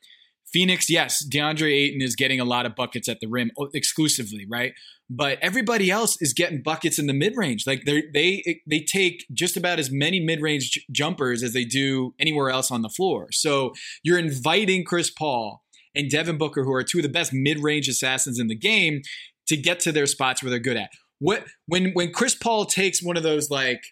[0.46, 4.46] Phoenix, yes, DeAndre Ayton is getting a lot of buckets at the rim oh, exclusively,
[4.48, 4.74] right?
[5.10, 7.66] But everybody else is getting buckets in the mid range.
[7.68, 12.16] Like they they they take just about as many mid range jumpers as they do
[12.20, 13.28] anywhere else on the floor.
[13.32, 15.62] So you're inviting Chris Paul
[15.94, 19.02] and Devin Booker, who are two of the best mid range assassins in the game,
[19.48, 20.90] to get to their spots where they're good at.
[21.20, 23.84] What when when Chris Paul takes one of those like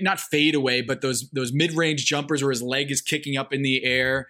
[0.00, 3.54] not fade away, but those those mid range jumpers where his leg is kicking up
[3.54, 4.26] in the air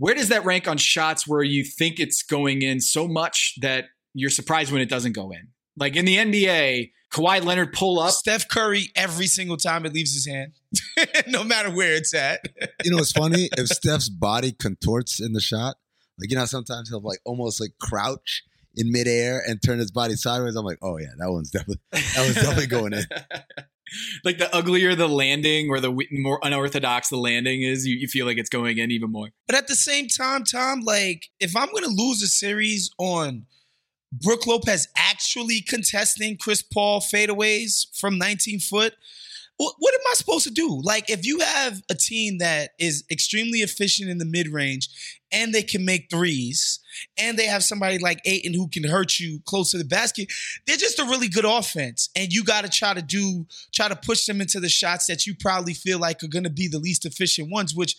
[0.00, 3.84] where does that rank on shots where you think it's going in so much that
[4.14, 5.48] you're surprised when it doesn't go in?
[5.76, 8.12] Like in the NBA, Kawhi Leonard pull up.
[8.12, 10.52] Steph Curry every single time it leaves his hand,
[11.28, 12.40] no matter where it's at.
[12.84, 13.48] you know what's funny?
[13.56, 15.76] If Steph's body contorts in the shot,
[16.18, 18.44] like you know, sometimes he'll like almost like crouch
[18.76, 20.54] in midair and turn his body sideways.
[20.54, 23.04] I'm like, oh yeah, that one's definitely that was definitely going in.
[24.24, 28.26] like the uglier the landing or the more unorthodox the landing is, you, you feel
[28.26, 29.30] like it's going in even more.
[29.46, 33.46] But at the same time, Tom, like if I'm going to lose a series on
[34.12, 38.94] Brook Lopez actually contesting Chris Paul fadeaways from 19 foot,
[39.56, 40.80] what am I supposed to do?
[40.82, 44.88] Like, if you have a team that is extremely efficient in the mid range
[45.30, 46.80] and they can make threes,
[47.18, 50.32] and they have somebody like Ayton who can hurt you close to the basket,
[50.66, 52.08] they're just a really good offense.
[52.16, 55.26] And you got to try to do, try to push them into the shots that
[55.26, 57.96] you probably feel like are going to be the least efficient ones, which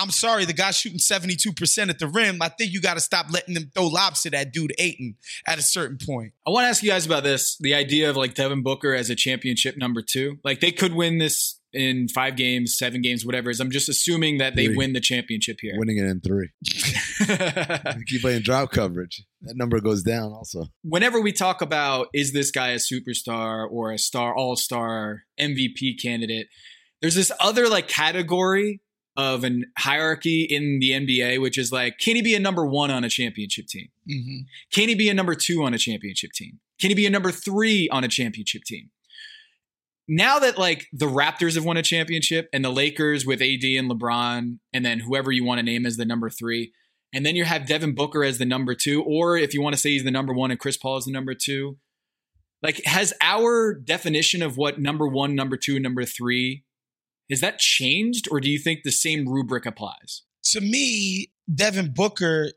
[0.00, 2.40] I'm sorry, the guy's shooting 72% at the rim.
[2.40, 5.58] I think you got to stop letting them throw lobs to that dude Ayton at
[5.58, 6.32] a certain point.
[6.46, 9.10] I want to ask you guys about this the idea of like Devin Booker as
[9.10, 10.38] a championship number two.
[10.42, 13.60] Like they could win this in five games, seven games, whatever it is.
[13.60, 15.74] I'm just assuming that they win the championship here.
[15.76, 16.50] Winning it in three.
[18.06, 19.22] keep playing drop coverage.
[19.42, 20.66] That number goes down also.
[20.82, 26.02] Whenever we talk about is this guy a superstar or a star, all star MVP
[26.02, 26.48] candidate,
[27.00, 28.80] there's this other like category
[29.20, 32.90] of an hierarchy in the NBA, which is like, can he be a number one
[32.90, 33.88] on a championship team?
[34.10, 34.38] Mm-hmm.
[34.72, 36.58] Can he be a number two on a championship team?
[36.80, 38.90] Can he be a number three on a championship team?
[40.08, 43.88] Now that like the Raptors have won a championship and the Lakers with AD and
[43.88, 46.72] LeBron, and then whoever you want to name as the number three,
[47.12, 49.80] and then you have Devin Booker as the number two, or if you want to
[49.80, 51.76] say he's the number one and Chris Paul is the number two,
[52.62, 56.64] like has our definition of what number one, number two, number three
[57.30, 60.22] has that changed, or do you think the same rubric applies?
[60.52, 62.50] To me, Devin Booker,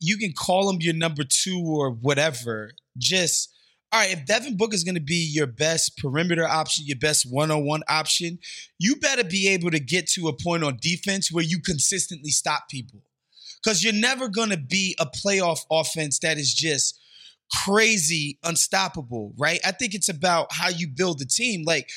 [0.00, 2.72] you can call him your number two or whatever.
[2.98, 3.52] Just
[3.92, 7.24] all right, if Devin Booker is going to be your best perimeter option, your best
[7.30, 8.38] one on one option,
[8.78, 12.68] you better be able to get to a point on defense where you consistently stop
[12.68, 13.00] people.
[13.62, 17.00] Because you're never going to be a playoff offense that is just
[17.64, 19.60] crazy unstoppable, right?
[19.64, 21.62] I think it's about how you build the team.
[21.64, 21.88] Like,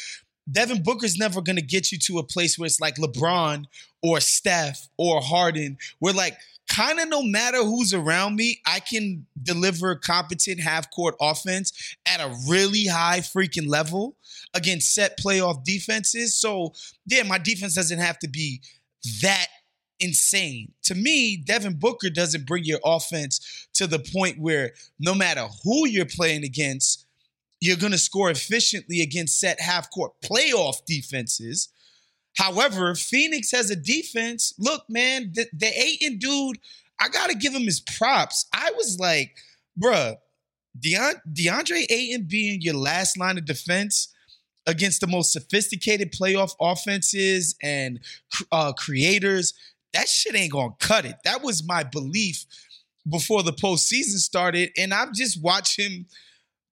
[0.51, 3.65] Devin Booker's never to get you to a place where it's like LeBron
[4.01, 6.37] or Steph or Harden, where like
[6.69, 12.19] kind of no matter who's around me, I can deliver competent half court offense at
[12.19, 14.15] a really high freaking level
[14.53, 16.35] against set playoff defenses.
[16.35, 16.73] So,
[17.05, 18.61] yeah, my defense doesn't have to be
[19.21, 19.47] that
[19.99, 20.71] insane.
[20.83, 25.87] To me, Devin Booker doesn't bring your offense to the point where no matter who
[25.87, 27.05] you're playing against,
[27.61, 31.69] you're going to score efficiently against set half court playoff defenses.
[32.37, 34.53] However, Phoenix has a defense.
[34.57, 36.59] Look, man, the, the Ayton dude,
[36.99, 38.45] I got to give him his props.
[38.53, 39.35] I was like,
[39.81, 40.15] bruh,
[40.79, 44.13] DeAndre Ayton being your last line of defense
[44.65, 47.99] against the most sophisticated playoff offenses and
[48.51, 49.53] uh, creators,
[49.93, 51.15] that shit ain't to cut it.
[51.25, 52.45] That was my belief
[53.09, 54.69] before the postseason started.
[54.77, 56.05] And I've just watched him–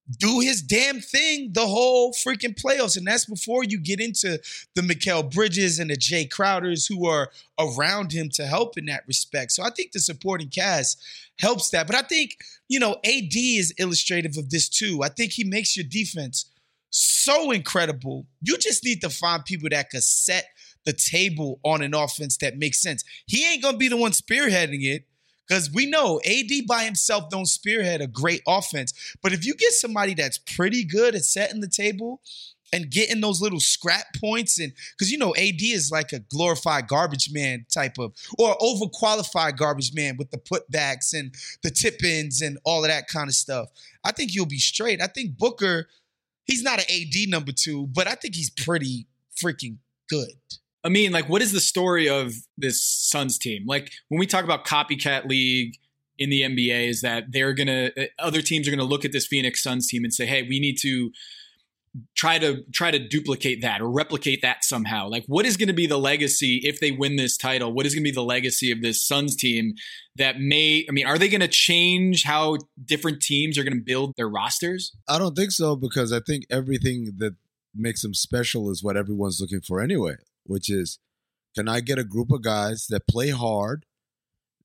[0.09, 2.97] do his damn thing the whole freaking playoffs.
[2.97, 4.39] And that's before you get into
[4.75, 9.03] the Mikal Bridges and the Jae Crowders who are around him to help in that
[9.07, 9.51] respect.
[9.51, 11.01] So I think the supporting cast
[11.39, 11.87] helps that.
[11.87, 15.01] But I think, you know, AD is illustrative of this too.
[15.03, 16.51] I think he makes your defense
[16.89, 18.25] so incredible.
[18.41, 20.45] You just need to find people that could set
[20.85, 23.03] the table on an offense that makes sense.
[23.25, 25.03] He ain't gonna be the one spearheading it.
[25.47, 29.15] Because we know AD by himself don't spearhead a great offense.
[29.21, 32.21] But if you get somebody that's pretty good at setting the table
[32.73, 36.87] and getting those little scrap points, and because you know AD is like a glorified
[36.87, 41.33] garbage man type of, or overqualified garbage man with the putbacks and
[41.63, 43.69] the tip ins and all of that kind of stuff.
[44.03, 45.01] I think you'll be straight.
[45.01, 45.87] I think Booker,
[46.45, 49.07] he's not an AD number two, but I think he's pretty
[49.41, 49.77] freaking
[50.09, 50.33] good.
[50.83, 53.65] I mean, like, what is the story of this Suns team?
[53.65, 55.75] Like, when we talk about copycat league
[56.17, 59.27] in the NBA, is that they're gonna uh, other teams are gonna look at this
[59.27, 61.11] Phoenix Suns team and say, "Hey, we need to."
[62.15, 65.73] try to try to duplicate that or replicate that somehow like what is going to
[65.73, 68.71] be the legacy if they win this title what is going to be the legacy
[68.71, 69.73] of this suns team
[70.15, 73.83] that may i mean are they going to change how different teams are going to
[73.83, 77.35] build their rosters i don't think so because i think everything that
[77.73, 80.15] makes them special is what everyone's looking for anyway
[80.47, 80.99] which is
[81.55, 83.85] can I get a group of guys that play hard,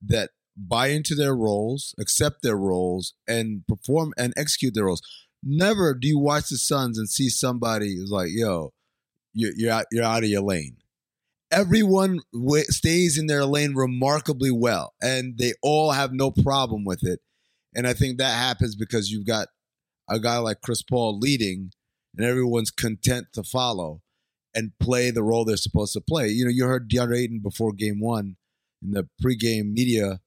[0.04, 5.00] that buy into their roles, accept their roles, and perform and execute their roles?
[5.42, 8.74] Never do you watch the Suns and see somebody who's like, "Yo,
[9.32, 10.76] you're you're out, you're out of your lane."
[11.50, 17.02] Everyone w- stays in their lane remarkably well, and they all have no problem with
[17.02, 17.20] it.
[17.74, 19.48] And I think that happens because you've got
[20.08, 21.72] a guy like Chris Paul leading,
[22.16, 24.02] and everyone's content to follow
[24.54, 26.28] and play the role they're supposed to play.
[26.28, 28.36] You know, you heard DeAndre Ayton before game one
[28.82, 30.20] in the pregame media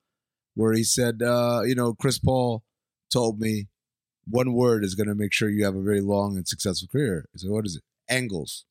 [0.55, 2.63] where he said, uh, you know, Chris Paul
[3.11, 3.67] told me
[4.27, 7.25] one word is going to make sure you have a very long and successful career.
[7.33, 7.83] He said, what is it?
[8.11, 8.65] Angles.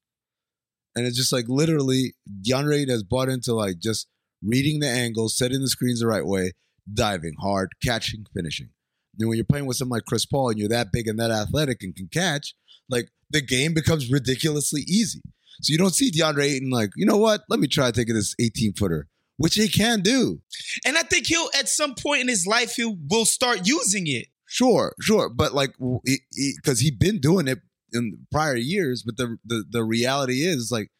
[0.97, 4.09] And it's just like literally DeAndre Ayton has bought into like just
[4.43, 6.53] reading the angles, setting the screens the right way,
[6.93, 8.71] diving hard, catching, finishing.
[9.19, 11.31] And when you're playing with someone like Chris Paul and you're that big and that
[11.31, 12.55] athletic and can catch,
[12.89, 15.21] like the game becomes ridiculously easy.
[15.63, 17.43] So you don't see DeAndre Ayton like, you know what?
[17.49, 20.41] Let me try taking this 18 footer, which he can do.
[20.85, 24.27] And I think he'll at some point in his life he will start using it.
[24.47, 27.59] Sure, sure, but like because he, has been doing it
[27.93, 30.91] in prior years, but the, the the reality is like,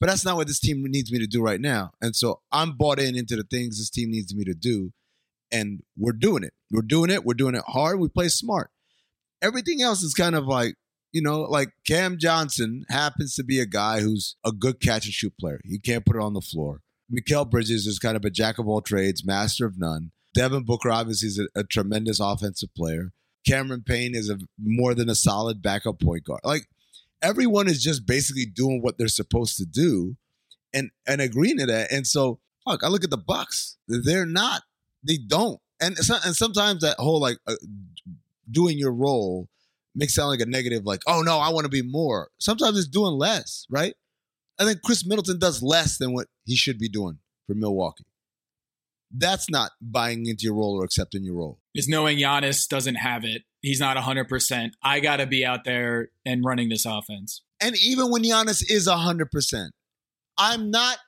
[0.00, 1.92] but that's not what this team needs me to do right now.
[2.00, 4.92] And so I'm bought in into the things this team needs me to do,
[5.52, 6.54] and we're doing it.
[6.70, 7.24] We're doing it.
[7.24, 8.00] We're doing it hard.
[8.00, 8.70] We play smart.
[9.42, 10.74] Everything else is kind of like
[11.14, 15.14] you know, like Cam Johnson happens to be a guy who's a good catch and
[15.14, 15.60] shoot player.
[15.64, 16.80] He can't put it on the floor.
[17.10, 20.10] Mikal Bridges is kind of a jack of all trades, master of none.
[20.34, 23.12] Devin Booker obviously is a, a tremendous offensive player.
[23.46, 26.40] Cameron Payne is a more than a solid backup point guard.
[26.42, 26.66] Like
[27.22, 30.16] everyone is just basically doing what they're supposed to do
[30.72, 31.92] and and agreeing to that.
[31.92, 33.76] And so, fuck, I look at the Bucks.
[33.86, 34.62] They're not.
[35.06, 35.60] They don't.
[35.80, 37.54] And and sometimes that whole like uh,
[38.50, 39.48] doing your role
[39.94, 42.28] makes sound like a negative, like, oh no, I want to be more.
[42.38, 43.94] Sometimes it's doing less, right?
[44.58, 48.04] I think Khris Middleton does less than what he should be doing for Milwaukee.
[49.16, 51.60] That's not buying into your role or accepting your role.
[51.74, 53.42] Is knowing Giannis doesn't have it.
[53.60, 54.70] He's not 100%.
[54.82, 57.42] I got to be out there and running this offense.
[57.60, 59.68] And even when Giannis is 100%,
[60.36, 60.98] I'm not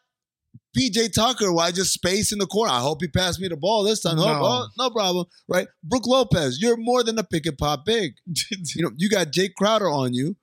[0.76, 2.72] PJ Tucker, why just space in the corner?
[2.72, 4.16] I hope he passed me the ball this time.
[4.16, 5.66] No, oh, no problem, right?
[5.82, 8.12] Brook Lopez, you're more than a pick and pop big.
[8.74, 10.36] you know, you got Jae Crowder on you.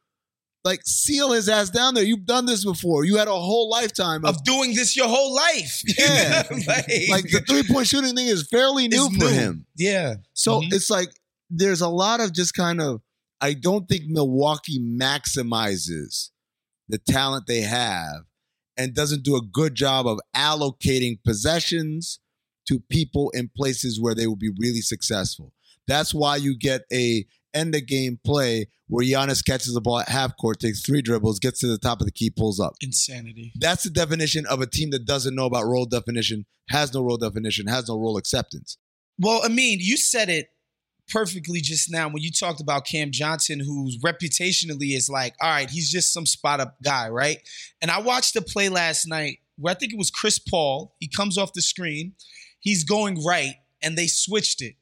[0.65, 2.05] Like seal his ass down there.
[2.05, 3.03] You've done this before.
[3.03, 5.81] You had a whole lifetime of, of doing this your whole life.
[5.99, 9.27] Yeah, like, like, the three point shooting thing is fairly new for new.
[9.27, 9.65] him.
[9.75, 10.15] Yeah.
[10.33, 10.73] So mm-hmm.
[10.73, 11.09] it's like
[11.49, 13.01] there's a lot of just kind of.
[13.41, 16.29] I don't think Milwaukee maximizes
[16.87, 18.23] the talent they have
[18.77, 22.19] and doesn't do a good job of allocating possessions
[22.67, 25.53] to people in places where they will be really successful.
[25.87, 30.09] That's why you get a end of game play where Giannis catches the ball at
[30.09, 32.73] half court, takes three dribbles, gets to the top of the key, pulls up.
[32.81, 33.51] Insanity.
[33.55, 37.17] That's the definition of a team that doesn't know about role definition, has no role
[37.17, 38.77] definition, has no role acceptance.
[39.19, 40.47] Well, I mean, you said it
[41.09, 45.69] perfectly just now when you talked about Cam Johnson, who's reputationally is like, all right,
[45.69, 47.37] he's just some spot up guy, right?
[47.81, 50.95] And I watched the play last night where I think it was Chris Paul.
[50.99, 52.13] He comes off the screen,
[52.59, 54.75] he's going right, and they switched it.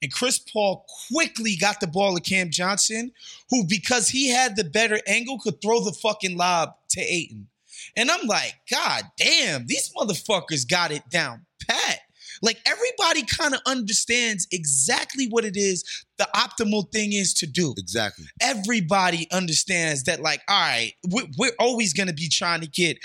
[0.00, 3.10] And Chris Paul quickly got the ball to Cam Johnson,
[3.50, 7.48] who, because he had the better angle, could throw the fucking lob to Ayton.
[7.96, 12.00] And I'm like, God damn, these motherfuckers got it down pat.
[12.42, 15.84] Like everybody kind of understands exactly what it is
[16.18, 17.74] the optimal thing is to do.
[17.78, 18.26] Exactly.
[18.42, 22.98] Everybody understands that, like, all right, we're, we're always going to be trying to get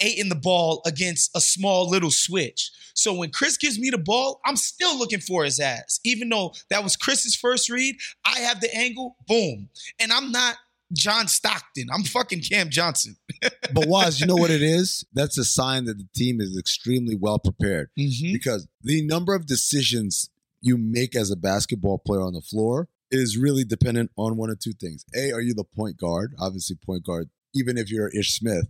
[0.00, 2.70] Ayton the ball against a small little switch.
[2.94, 6.00] So when Chris gives me the ball, I'm still looking for his ass.
[6.04, 9.68] Even though that was Chris's first read, I have the angle, boom.
[9.98, 10.56] And I'm not
[10.92, 11.86] John Stockton.
[11.92, 13.16] I'm fucking Cam Johnson.
[13.72, 15.04] but Waz, you know what it is?
[15.12, 18.32] That's a sign that the team is extremely well prepared Mm-hmm.
[18.32, 20.30] because the number of decisions
[20.60, 24.58] you make as a basketball player on the floor is really dependent on one of
[24.58, 25.04] two things.
[25.16, 26.34] A, are you the point guard?
[26.40, 28.66] Obviously, point guard, even if you're Ish Smith,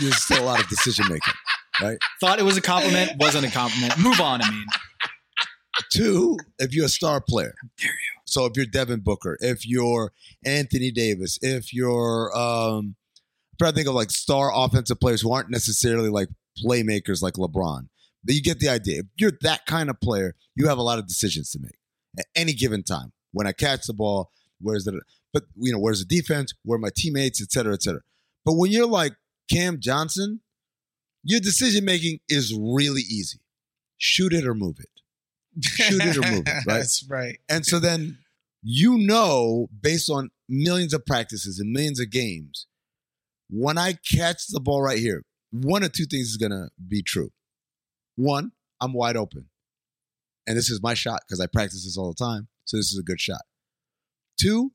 [0.00, 1.34] there's still a lot of decision making,
[1.82, 1.98] right?
[2.20, 3.98] Thought it was a compliment, wasn't a compliment.
[3.98, 4.64] Move on, I mean.
[5.92, 7.54] Two, if you're a star player.
[7.78, 8.20] dare you.
[8.24, 10.12] So if you're Devin Booker, if you're
[10.44, 12.96] Anthony Davis, if you're um
[13.52, 16.28] I'm trying to think of like star offensive players who aren't necessarily like
[16.64, 17.88] playmakers like LeBron.
[18.24, 19.00] But you get the idea.
[19.00, 21.78] If you're that kind of player, you have a lot of decisions to make
[22.18, 23.12] at any given time.
[23.32, 25.00] When I catch the ball, where's the
[25.32, 28.00] but you know, where's the defense, where are my teammates, et cetera, et cetera.
[28.44, 29.12] But when you're like
[29.50, 30.40] Cam Johnson,
[31.22, 33.40] your decision making is really easy.
[33.96, 34.97] Shoot it or move it.
[35.60, 36.78] Shoot it or move it, right?
[36.78, 37.38] That's right.
[37.48, 38.18] And so then
[38.62, 42.66] you know, based on millions of practices and millions of games,
[43.48, 47.02] when I catch the ball right here, one of two things is going to be
[47.02, 47.30] true.
[48.16, 49.48] One, I'm wide open.
[50.46, 52.48] And this is my shot because I practice this all the time.
[52.64, 53.42] So this is a good shot.
[54.40, 54.72] Two,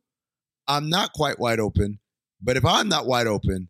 [0.68, 2.00] I'm not quite wide open.
[2.42, 3.70] But if I'm not wide open,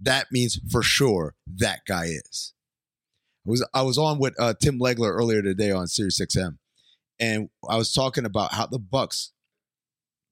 [0.00, 2.54] that means for sure that guy is.
[3.50, 6.58] I was I was on with uh, Tim Legler earlier today on Sirius XM,
[7.18, 9.32] and I was talking about how the Bucks,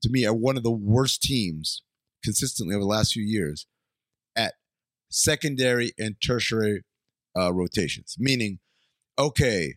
[0.03, 1.83] to me, are one of the worst teams
[2.23, 3.67] consistently over the last few years
[4.37, 4.55] at
[5.11, 6.85] secondary and tertiary
[7.37, 8.15] uh, rotations.
[8.21, 8.61] Meaning,
[9.19, 9.75] okay,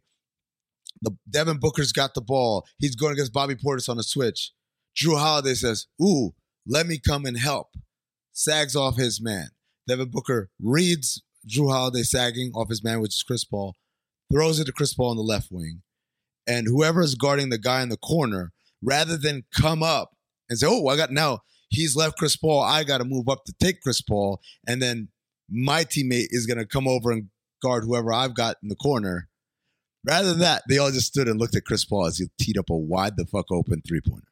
[1.01, 2.67] the Devin Booker's got the ball.
[2.77, 4.51] He's going against Bobby Portis on a switch.
[4.95, 6.35] Jrue Holiday says, "Ooh,
[6.67, 7.69] let me come and help."
[8.33, 9.49] Sags off his man.
[9.87, 13.75] Devin Booker reads Jrue Holiday sagging off his man, which is Chris Paul,
[14.31, 15.81] throws it to Chris Paul on the left wing.
[16.47, 20.15] And whoever is guarding the guy in the corner, rather than come up
[20.49, 21.39] and say, Oh, I got now,
[21.69, 22.61] he's left Chris Paul.
[22.61, 24.41] I got to move up to take Chris Paul.
[24.67, 25.09] And then
[25.49, 27.29] my teammate is going to come over and
[27.61, 29.29] guard whoever I've got in the corner.
[30.03, 32.57] Rather than that, they all just stood and looked at Chris Paul as he teed
[32.57, 34.27] up a wide the fuck open three pointer.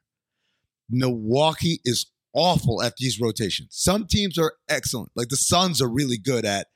[0.89, 3.69] Milwaukee is awful at these rotations.
[3.71, 5.11] Some teams are excellent.
[5.15, 6.67] Like the Suns are really good at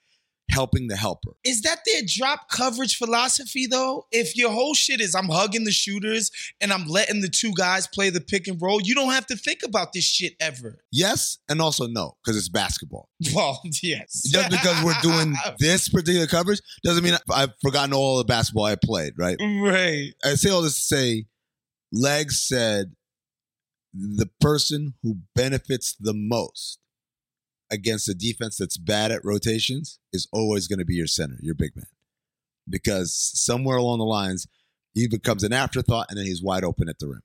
[0.50, 1.32] helping the helper.
[1.44, 4.06] Is that their drop coverage philosophy though?
[4.12, 6.32] If your whole shit is I'm hugging the shooters
[6.62, 9.36] and I'm letting the two guys play the pick and roll, you don't have to
[9.36, 10.80] think about this shit ever.
[10.91, 13.10] Yes and also no, because it's basketball.
[13.34, 14.24] Well, yes.
[14.30, 18.76] Just because we're doing this particular coverage doesn't mean I've forgotten all the basketball I
[18.76, 19.38] played, right?
[19.39, 20.14] right.
[20.24, 21.26] I say all this to say,
[21.91, 22.94] Legs said
[23.94, 26.80] the person who benefits the most
[27.74, 31.56] against a defense that's bad at rotations is always going to be your center, your
[31.56, 31.88] big man.
[32.70, 34.48] Because somewhere along the lines,
[34.94, 37.24] he becomes an afterthought and then he's wide open at the rim.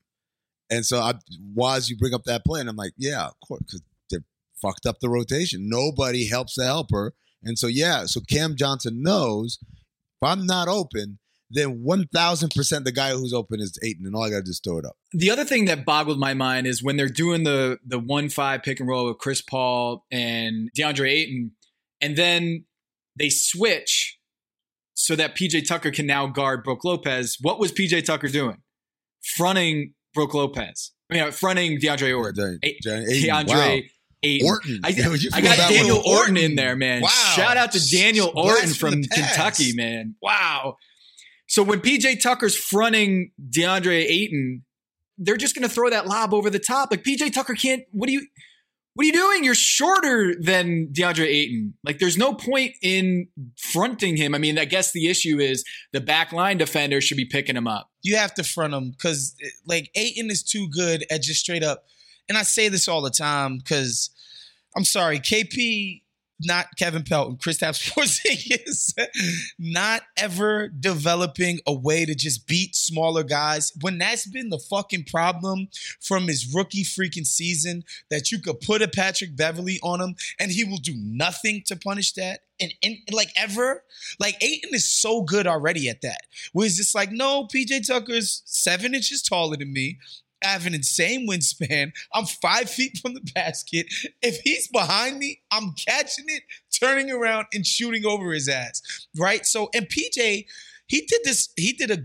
[0.71, 1.15] And so I
[1.55, 4.19] was you bring up that play, and I'm like, yeah, of course, because they
[4.61, 5.69] fucked up the rotation.
[5.69, 7.15] Nobody helps the helper.
[7.43, 11.19] And so yeah, so Cam Johnson knows if I'm not open,
[11.51, 14.61] then 1000% the guy who's open is Ayton, and all I got to do is
[14.63, 14.97] throw it up.
[15.13, 18.63] The other thing that boggled my mind is when they're doing the the one five
[18.63, 21.53] pick and roll with Chris Paul and DeAndre Ayton,
[22.01, 22.65] and then
[23.19, 24.19] they switch
[24.95, 27.39] so that PJ Tucker can now guard Brook Lopez.
[27.41, 28.59] What was PJ Tucker doing?
[29.37, 30.93] Fronting Brook Lopez.
[31.11, 32.59] I mean, fronting DeAndre Orton.
[32.61, 33.81] De- A- De- Ayton, DeAndre wow.
[34.23, 34.47] Ayton.
[34.47, 34.81] Orton.
[34.85, 34.89] I,
[35.33, 36.03] I got Daniel.
[36.05, 37.03] Orton in there, man.
[37.03, 37.09] Wow.
[37.09, 39.03] Shout out to Daniel Blast Orton from from.
[39.05, 40.17] Kentucky, man.
[40.21, 40.77] Wow.
[41.49, 44.65] So when PJ Tucker's fronting DeAndre Ayton,
[45.17, 46.91] they're just going to throw that lob over the top.
[46.91, 47.83] Like PJ Tucker can't.
[47.91, 48.27] What are you?
[48.95, 49.45] What are you doing?
[49.45, 51.75] You're shorter than DeAndre Ayton.
[51.85, 54.35] Like there's no point in fronting him.
[54.35, 57.69] I mean, I guess the issue is the back line defender should be picking him
[57.69, 57.91] up.
[58.03, 59.37] You have to front him because
[59.67, 61.85] like Ayton is too good at just straight up.
[62.29, 64.11] And I say this all the time because
[64.77, 66.03] I'm sorry, KP,
[66.41, 68.95] not Kevin Pelton, Kristaps Porzingis,
[69.59, 73.73] not ever developing a way to just beat smaller guys.
[73.81, 75.69] When that's been the fucking problem
[76.01, 80.51] from his rookie freaking season, that you could put a Patrick Beverley on him and
[80.51, 82.41] he will do nothing to punish that.
[82.61, 83.85] And, and like ever,
[84.19, 86.23] like Ayton is so good already at that.
[86.53, 89.99] Where it's just like, no, PJ Tucker's seven inches taller than me.
[90.43, 91.93] I have an insane wingspan.
[92.15, 93.87] I'm five feet from the basket.
[94.23, 96.43] If he's behind me, I'm catching it,
[96.81, 99.07] turning around, and shooting over his ass.
[99.17, 99.45] Right?
[99.45, 100.47] So, and PJ,
[100.87, 101.51] He did this.
[101.57, 102.05] He did a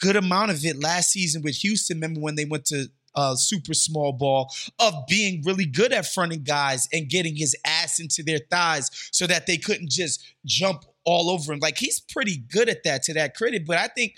[0.00, 1.96] good amount of it last season with Houston.
[1.96, 6.42] Remember when they went to uh, super small ball of being really good at fronting
[6.42, 11.30] guys and getting his ass into their thighs so that they couldn't just jump all
[11.30, 11.58] over him.
[11.60, 13.66] Like he's pretty good at that to that credit.
[13.66, 14.14] But I think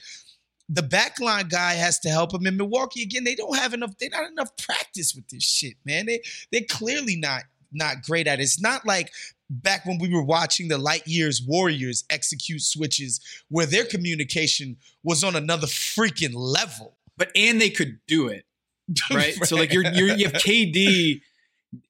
[0.72, 3.24] the backline guy has to help him in Milwaukee again.
[3.24, 3.98] They don't have enough.
[3.98, 6.06] They're not enough practice with this shit, man.
[6.06, 7.42] They they're clearly not
[7.72, 8.44] not great at it.
[8.44, 9.10] It's not like
[9.50, 15.24] back when we were watching the light years Warriors execute switches where their communication was
[15.24, 16.96] on another freaking level.
[17.16, 18.44] But and they could do it.
[19.12, 19.34] Right?
[19.44, 21.20] so like you're, you're you have KD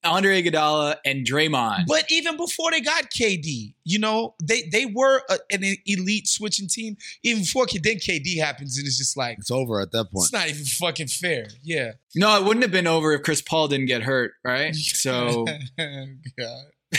[0.04, 1.86] Andre Iguodala and Draymond.
[1.86, 6.68] But even before they got KD, you know, they they were a, an elite switching
[6.68, 6.96] team.
[7.22, 10.24] Even before then KD happens, and it's just like it's over at that point.
[10.24, 11.48] It's not even fucking fair.
[11.62, 11.92] Yeah.
[12.14, 14.76] No, it wouldn't have been over if Chris Paul didn't get hurt, right?
[15.00, 15.46] So.
[15.78, 16.06] Oh,
[16.38, 16.64] God.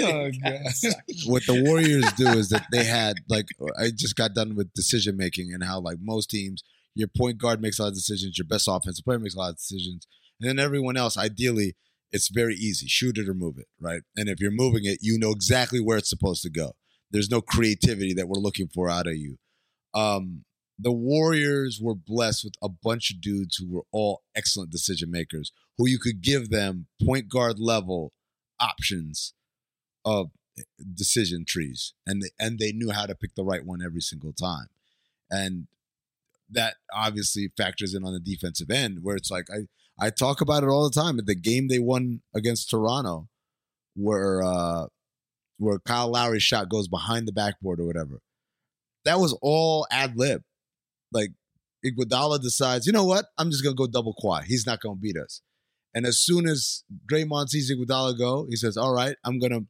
[0.00, 0.30] oh,
[1.26, 3.46] what the Warriors do is that they had like
[3.78, 6.62] I just got done with decision making and how like most teams,
[6.94, 9.50] your point guard makes a lot of decisions, your best offensive player makes a lot
[9.50, 10.06] of decisions,
[10.40, 11.76] and then everyone else, ideally,
[12.12, 12.86] it's very easy.
[12.88, 14.02] Shoot it or move it, right?
[14.16, 16.72] And if you're moving it, you know exactly where it's supposed to go.
[17.10, 19.38] There's no creativity that we're looking for out of you.
[19.94, 20.44] Um,
[20.78, 25.52] the Warriors were blessed with a bunch of dudes who were all excellent decision makers,
[25.76, 28.12] who you could give them point guard level
[28.58, 29.34] options
[30.04, 30.30] of
[30.94, 34.32] decision trees, and they, and they knew how to pick the right one every single
[34.32, 34.68] time,
[35.30, 35.66] and
[36.48, 39.66] that obviously factors in on the defensive end, where it's like I
[40.00, 41.18] I talk about it all the time.
[41.24, 43.28] The game they won against Toronto,
[43.94, 44.86] where uh,
[45.58, 48.20] where Kyle Lowry's shot goes behind the backboard or whatever,
[49.04, 50.42] that was all ad lib.
[51.12, 51.30] Like
[51.84, 53.26] Iguodala decides, you know what?
[53.36, 54.44] I'm just gonna go double Kawhi.
[54.44, 55.42] He's not gonna beat us.
[55.94, 59.66] And as soon as Draymond sees Iguodala go, he says, "All right, I'm gonna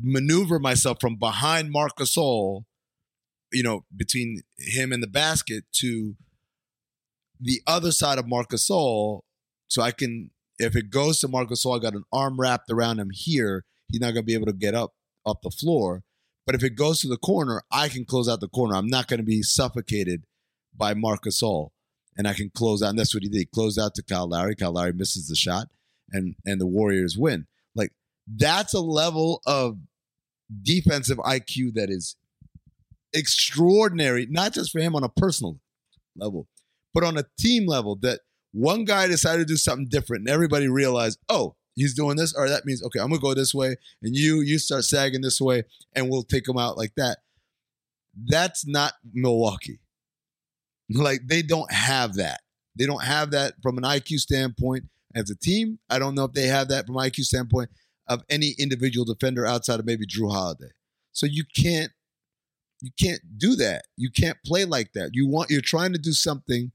[0.00, 2.64] maneuver myself from behind Marc Gasol,
[3.52, 6.16] you know, between him and the basket to
[7.40, 9.22] the other side of Marcus Gasol,
[9.68, 12.98] so I can, if it goes to Marcus Gasol, I got an arm wrapped around
[12.98, 13.64] him here.
[13.90, 14.94] He's not gonna be able to get up
[15.26, 16.02] up the floor.
[16.46, 18.74] But if it goes to the corner, I can close out the corner.
[18.74, 20.24] I'm not gonna be suffocated
[20.76, 21.70] by Marcus Gasol
[22.16, 22.90] and I can close out.
[22.90, 23.38] And that's what he did.
[23.38, 24.54] He closed out to Kyle Lowry.
[24.54, 25.68] Kyle Lowry misses the shot,
[26.10, 27.46] and and the Warriors win.
[27.74, 27.92] Like
[28.26, 29.78] that's a level of
[30.62, 32.16] defensive IQ that is
[33.12, 35.60] extraordinary, not just for him on a personal
[36.16, 36.46] level,
[36.94, 37.96] but on a team level.
[37.96, 38.20] That
[38.52, 42.48] one guy decided to do something different, and everybody realized, oh, he's doing this, or
[42.48, 45.64] that means okay, I'm gonna go this way, and you you start sagging this way,
[45.94, 47.18] and we'll take him out like that.
[48.26, 49.80] That's not Milwaukee.
[50.92, 52.40] Like they don't have that.
[52.76, 54.84] They don't have that from an IQ standpoint
[55.14, 55.78] as a team.
[55.88, 57.70] I don't know if they have that from an IQ standpoint
[58.08, 60.70] of any individual defender outside of maybe Jrue Holiday.
[61.12, 61.92] So you can't
[62.80, 63.82] you can't do that.
[63.96, 65.10] You can't play like that.
[65.12, 66.72] You want you're trying to do something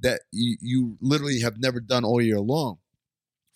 [0.00, 2.78] that you, you literally have never done all year long,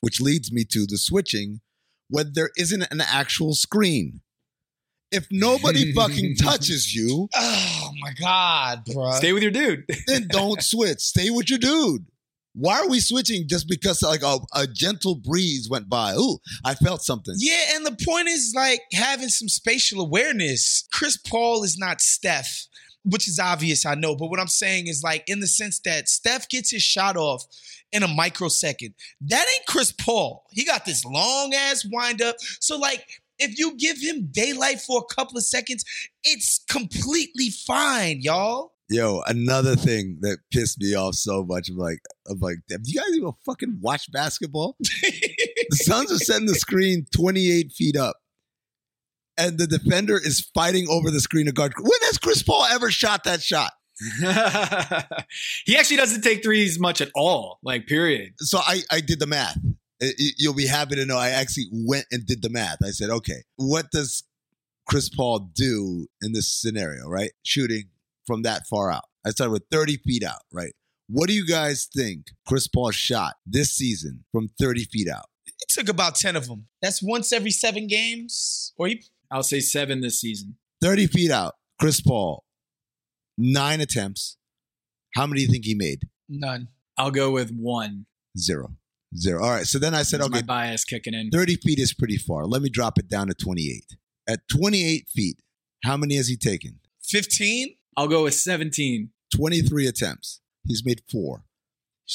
[0.00, 1.60] which leads me to the switching
[2.08, 4.20] when there isn't an actual screen.
[5.12, 9.84] If nobody fucking touches you, oh my god, bro, stay with your dude.
[10.06, 11.00] then don't switch.
[11.00, 12.06] Stay with your dude.
[12.54, 16.14] Why are we switching just because like a, a gentle breeze went by?
[16.14, 17.34] Ooh, I felt something.
[17.38, 20.86] Yeah, and the point is like having some spatial awareness.
[20.92, 22.66] Chris Paul is not Steph,
[23.04, 24.14] which is obvious, I know.
[24.14, 27.44] But what I'm saying is like in the sense that Steph gets his shot off
[27.92, 28.94] in a microsecond.
[29.22, 30.44] That ain't Chris Paul.
[30.50, 32.36] He got this long ass wind up.
[32.60, 33.06] So like
[33.38, 35.84] if you give him daylight for a couple of seconds,
[36.22, 38.72] it's completely fine, y'all.
[38.88, 41.68] Yo, another thing that pissed me off so much.
[41.68, 44.76] I'm like, I'm like, do you guys even fucking watch basketball?
[44.80, 48.16] the Suns are setting the screen 28 feet up.
[49.40, 51.72] And the defender is fighting over the screen of guard.
[51.78, 53.72] When has Chris Paul ever shot that shot?
[55.66, 58.32] he actually doesn't take threes much at all, like period.
[58.38, 59.58] So I, I did the math
[60.00, 62.78] you'll be happy to know I actually went and did the math.
[62.82, 64.24] I said, okay, what does
[64.88, 67.32] Chris Paul do in this scenario, right?
[67.42, 67.84] Shooting
[68.26, 69.04] from that far out.
[69.24, 70.72] I started with 30 feet out, right?
[71.08, 75.26] What do you guys think Chris Paul shot this season from 30 feet out?
[75.46, 76.66] It took about 10 of them.
[76.80, 78.72] That's once every seven games.
[78.76, 80.56] Or he- I'll say seven this season.
[80.82, 82.44] 30 feet out, Chris Paul,
[83.36, 84.36] nine attempts.
[85.14, 86.00] How many do you think he made?
[86.28, 86.68] None.
[86.96, 88.06] I'll go with one.
[88.38, 88.76] Zero.
[89.16, 89.42] Zero.
[89.42, 89.66] All right.
[89.66, 91.30] So then I said, That's okay, my bias kicking in.
[91.30, 92.46] 30 feet is pretty far.
[92.46, 93.96] Let me drop it down to 28.
[94.28, 95.36] At 28 feet,
[95.84, 96.78] how many has he taken?
[97.02, 97.74] 15?
[97.96, 99.10] I'll go with 17.
[99.34, 100.40] 23 attempts.
[100.66, 101.44] He's made four.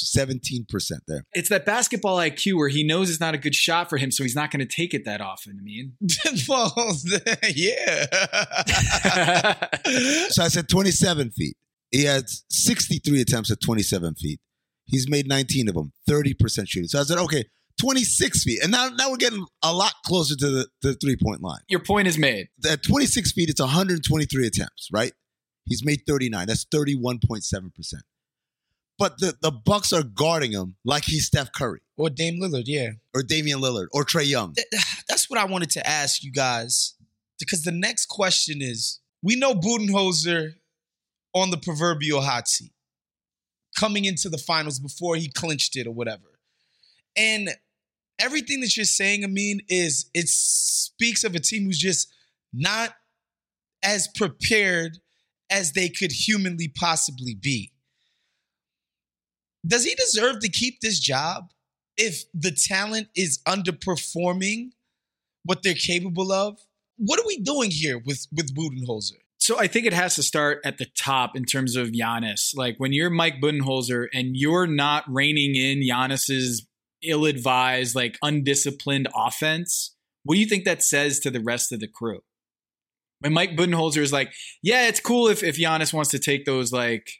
[0.04, 0.66] 17%
[1.06, 1.24] there.
[1.32, 4.22] It's that basketball IQ where he knows it's not a good shot for him, so
[4.22, 5.58] he's not going to take it that often.
[5.58, 5.94] I mean,
[6.48, 6.72] well,
[7.54, 8.06] yeah.
[10.30, 11.56] So I said 27 feet.
[11.90, 14.40] He had 63 attempts at 27 feet.
[14.84, 16.88] He's made 19 of them, 30% shooting.
[16.88, 17.44] So I said, okay,
[17.80, 18.62] 26 feet.
[18.62, 21.60] And now, now we're getting a lot closer to the, the three point line.
[21.68, 22.48] Your point is made.
[22.68, 25.12] At 26 feet, it's 123 attempts, right?
[25.64, 26.46] He's made 39.
[26.46, 27.94] That's 31.7%.
[28.98, 32.90] But the, the Bucks are guarding him like he's Steph Curry or Dame Lillard, yeah.
[33.14, 34.54] or Damian Lillard or Trae Young.
[34.54, 34.66] Th-
[35.08, 36.94] That's what I wanted to ask you guys.
[37.38, 40.54] Because the next question is we know Budenholzer
[41.34, 42.72] on the proverbial hot seat
[43.78, 46.38] coming into the finals before he clinched it or whatever.
[47.14, 47.50] And
[48.18, 52.08] everything that you're saying, Amin, is it speaks of a team who's just
[52.54, 52.94] not
[53.82, 54.98] as prepared
[55.50, 57.72] as they could humanly possibly be.
[59.66, 61.50] Does he deserve to keep this job
[61.96, 64.70] if the talent is underperforming
[65.44, 66.58] what they're capable of?
[66.98, 69.18] What are we doing here with with Budenholzer?
[69.38, 72.52] So I think it has to start at the top in terms of Giannis.
[72.56, 76.66] Like when you're Mike Budenholzer and you're not reining in Giannis's
[77.02, 79.94] ill-advised, like undisciplined offense,
[80.24, 82.20] what do you think that says to the rest of the crew?
[83.20, 86.72] When Mike Budenholzer is like, yeah, it's cool if if Giannis wants to take those
[86.72, 87.10] like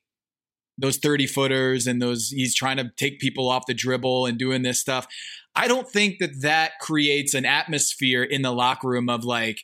[0.78, 4.62] those 30 footers and those he's trying to take people off the dribble and doing
[4.62, 5.06] this stuff.
[5.54, 9.62] I don't think that that creates an atmosphere in the locker room of like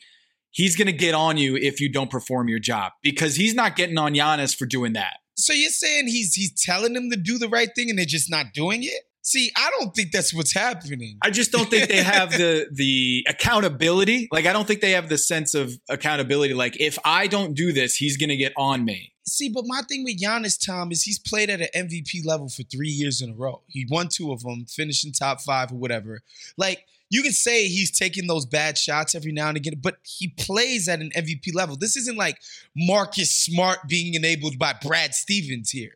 [0.50, 3.76] he's going to get on you if you don't perform your job because he's not
[3.76, 5.18] getting on Giannis for doing that.
[5.36, 8.30] So you're saying he's he's telling them to do the right thing and they're just
[8.30, 9.02] not doing it?
[9.24, 11.16] See, I don't think that's what's happening.
[11.22, 14.28] I just don't think they have the the accountability.
[14.32, 17.72] Like I don't think they have the sense of accountability like if I don't do
[17.72, 19.11] this, he's going to get on me.
[19.24, 22.64] See, but my thing with Giannis, Tom, is he's played at an MVP level for
[22.64, 23.62] three years in a row.
[23.68, 26.22] He won two of them, finishing top five or whatever.
[26.56, 30.28] Like, you can say he's taking those bad shots every now and again, but he
[30.28, 31.76] plays at an MVP level.
[31.76, 32.38] This isn't like
[32.74, 35.94] Marcus Smart being enabled by Brad Stevens here,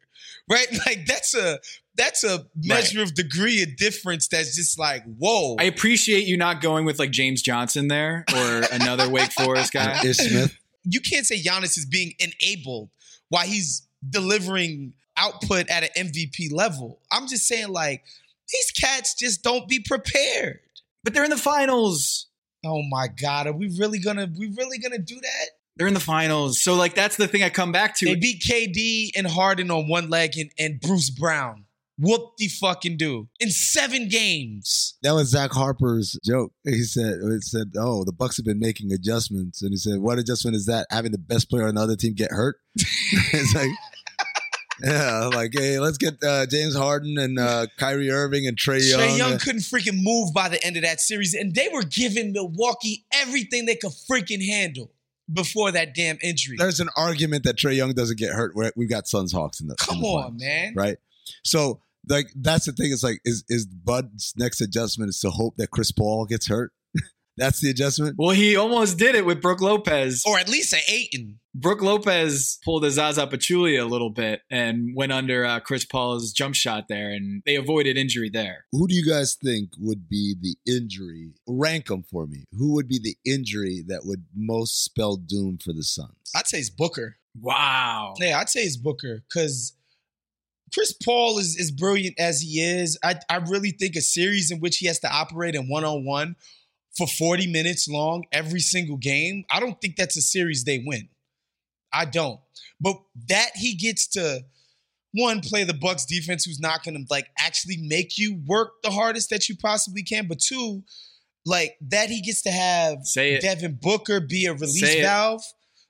[0.49, 0.69] right?
[0.87, 1.59] Like, that's a
[1.97, 5.57] that's a measure of degree of difference that's just like, whoa.
[5.59, 9.99] I appreciate you not going with like James Johnson there or another Wake Forest guy.
[10.05, 10.59] Ish Smith.
[10.85, 12.91] you can't say Giannis is being enabled
[13.29, 17.01] while he's delivering output at an MVP level.
[17.11, 18.05] I'm just saying, like,
[18.51, 20.61] these cats just don't be prepared.
[21.05, 22.27] But they're in the finals.
[22.65, 25.47] Oh my God, are we really gonna we really gonna do that?
[25.77, 26.61] They're in the finals.
[26.61, 28.07] So like that's the thing I come back to.
[28.07, 31.66] They beat KD and Harden on one leg and, and Bruce Brown.
[31.99, 34.99] Whoop the fucking do in seven games.
[35.03, 36.53] That was Zach Harper's joke.
[36.65, 40.19] He said, "It said, oh, the Bucks have been making adjustments," and he said, "What
[40.19, 40.87] adjustment is that?
[40.91, 43.71] Having the best player on the other team get hurt?" it's like,
[44.85, 49.01] yeah, like hey, let's get uh, James Harden and uh, Kyrie Irving and Trae Young.
[49.01, 52.33] Trae Young couldn't freaking move by the end of that series, and they were giving
[52.33, 54.93] Milwaukee everything they could freaking handle
[55.33, 56.57] before that damn injury.
[56.59, 58.53] There's an argument that Trae Young doesn't get hurt.
[58.77, 60.75] We've got Suns Hawks in the Come in the on, man.
[60.77, 60.99] right?
[61.43, 62.93] So like that's the thing.
[62.93, 66.73] It's like is is Bud's next adjustment is to hope that Chris Paul gets hurt.
[67.37, 68.17] that's the adjustment.
[68.19, 70.23] well, he almost did it with Brook Lopez.
[70.27, 71.39] Or at least an Ayton.
[71.55, 76.33] Brook Lopez pulled a Zaza Pachulia a little bit and went under uh, Chris Paul's
[76.33, 78.67] jump shot there, and they avoided injury there.
[78.73, 81.33] Who do you guys think would be the injury?
[81.47, 82.45] Rank them for me.
[82.53, 86.11] Who would be the injury that would most spell doom for the Suns?
[86.35, 87.17] I'd say it's Booker.
[87.41, 88.15] Wow.
[88.19, 89.75] Yeah, I'd say it's Booker because
[90.77, 92.99] Chris Paul is as brilliant as he is.
[93.03, 96.05] I, I really think a series in which he has to operate in one on
[96.05, 96.37] one
[96.99, 101.09] for 40 minutes long every single game, I don't think that's a series they win.
[101.95, 102.41] I don't.
[102.79, 102.97] But
[103.29, 104.41] that he gets to
[105.15, 108.91] one play the Bucks defense who's not going to like actually make you work the
[108.91, 110.83] hardest that you possibly can, but two,
[111.47, 112.99] like that he gets to have.
[113.41, 115.43] Devin Booker be a release valve.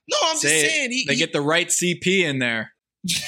[0.09, 2.71] No, I'm Say just saying he, They he- get the right CP in there.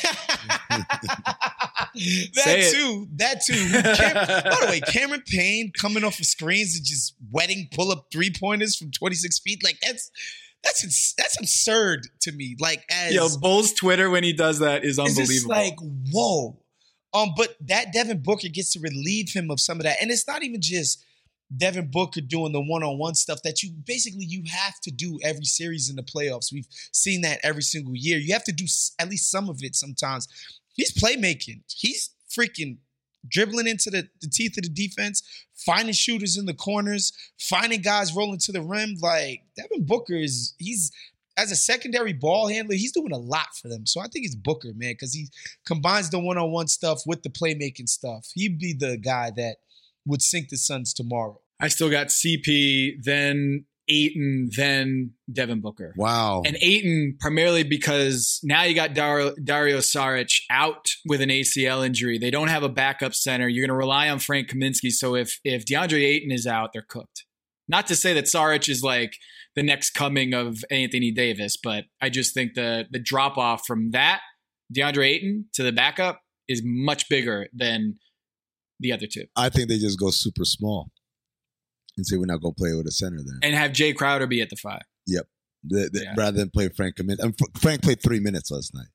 [1.96, 3.08] that too.
[3.16, 3.70] That too.
[3.96, 8.08] Cam- by the way, Cameron Payne coming off of screens and just wetting pull up
[8.12, 9.64] three pointers from 26 feet.
[9.64, 10.12] Like that's
[10.64, 12.56] that's ins- that's absurd to me.
[12.60, 15.50] Like as Yo, Bulls Twitter when he does that is it's unbelievable.
[15.50, 15.78] like
[16.12, 16.58] whoa.
[17.14, 20.28] Um, but that Devin Booker gets to relieve him of some of that, and it's
[20.28, 21.04] not even just
[21.56, 25.90] Devin Booker doing the one-on-one stuff that you basically you have to do every series
[25.90, 26.54] in the playoffs.
[26.54, 28.18] We've seen that every single year.
[28.20, 28.66] You have to do
[29.00, 30.28] at least some of it sometimes.
[30.74, 31.62] He's playmaking.
[31.68, 32.78] He's freaking
[33.28, 35.24] dribbling into the, the teeth of the defense,
[35.56, 38.96] finding shooters in the corners, finding guys rolling to the rim.
[39.02, 40.92] Like Devin Booker is he's
[41.38, 43.86] as a secondary ball handler, he's doing a lot for them.
[43.86, 45.30] So I think it's Booker, man, because he
[45.66, 48.28] combines the one-on-one stuff with the playmaking stuff.
[48.36, 49.56] He'd be the guy that
[50.06, 51.40] would sink the Suns tomorrow.
[51.62, 55.94] I still got CP, then Ayton, then Devin Booker.
[55.98, 56.44] Wow.
[56.46, 62.18] And Ayton primarily because now you got Dar- Dario Saric out with an ACL injury.
[62.18, 63.48] They don't have a backup center.
[63.48, 64.92] You're going to rely on Frank Kaminsky.
[64.92, 67.26] So if if DeAndre Ayton is out, they're cooked.
[67.68, 69.14] Not to say that Saric is like
[69.56, 73.92] the next coming of Anthony Davis, but I just think the the drop off from
[73.92, 74.22] that
[74.76, 77.96] DeAndre Ayton to the backup is much bigger than
[78.80, 79.26] the other two.
[79.36, 80.92] I think they just go super small
[81.98, 83.40] and say we're not going to play with a center then.
[83.44, 84.84] And have Jae Crowder be at the five.
[85.08, 85.28] Yep.
[85.64, 86.14] The, the, Yeah.
[86.18, 87.20] Rather than play Frank Kaminsky.
[87.20, 88.88] And Fr- Frank played three minutes last night,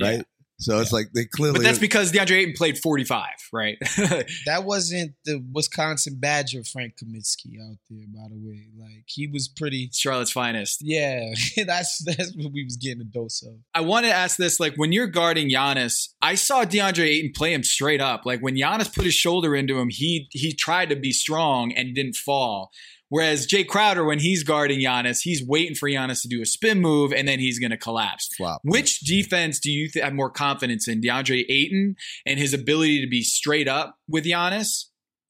[0.00, 0.24] right?
[0.58, 0.64] Yeah.
[0.64, 1.58] So it's like they clearly.
[1.58, 3.78] But that's because DeAndre Ayton played 45, right?
[4.46, 8.66] That wasn't the Wisconsin Badger Frank Kaminsky out there, by the way.
[8.78, 9.90] Like he was pretty.
[9.92, 10.80] Charlotte's finest.
[10.82, 11.32] Yeah,
[11.66, 13.54] that's that's what we was getting a dose of.
[13.74, 17.52] I want to ask this: like when you're guarding Giannis, I saw DeAndre Ayton play
[17.52, 18.24] him straight up.
[18.24, 21.94] Like when Giannis put his shoulder into him, he he tried to be strong and
[21.94, 22.70] didn't fall.
[23.08, 26.80] Whereas Jae Crowder, when he's guarding Giannis, he's waiting for Giannis to do a spin
[26.80, 28.28] move and then he's going to collapse.
[28.36, 28.60] flop.
[28.64, 31.94] Which defense do you th- have more confidence in, DeAndre Ayton
[32.24, 34.86] and his ability to be straight up with Giannis,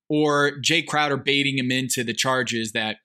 [0.09, 2.97] or Jae Crowder baiting him into the charges that,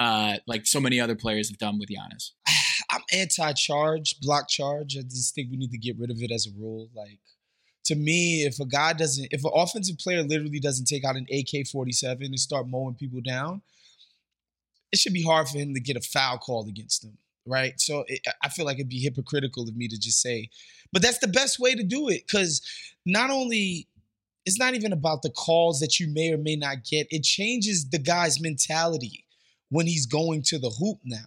[0.00, 2.30] uh, like so many other players have done with Giannis?
[2.90, 4.96] I'm anti-charge, block charge.
[4.96, 6.88] I just think we need to get rid of it as a rule.
[6.94, 7.18] Like
[7.86, 11.26] to me, if a guy doesn't, if an offensive player literally doesn't take out an
[11.30, 13.62] AK-47 and start mowing people down,
[14.94, 17.78] it should be hard for him to get a foul called against him, right?
[17.80, 20.48] So it, I feel like it'd be hypocritical of me to just say,
[20.92, 22.62] but that's the best way to do it because
[23.04, 23.88] not only
[24.46, 27.06] it's not even about the calls that you may or may not get.
[27.10, 29.24] It changes the guy's mentality
[29.70, 31.24] when he's going to the hoop now.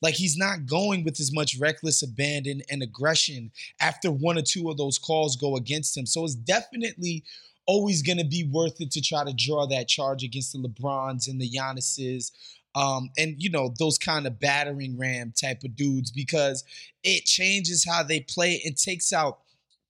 [0.00, 4.70] Like he's not going with as much reckless abandon and aggression after one or two
[4.70, 6.06] of those calls go against him.
[6.06, 7.24] So it's definitely
[7.66, 11.28] always going to be worth it to try to draw that charge against the LeBrons
[11.28, 12.32] and the Giannis's,
[12.74, 16.64] um, and you know those kind of battering ram type of dudes because
[17.02, 18.60] it changes how they play.
[18.64, 19.38] It takes out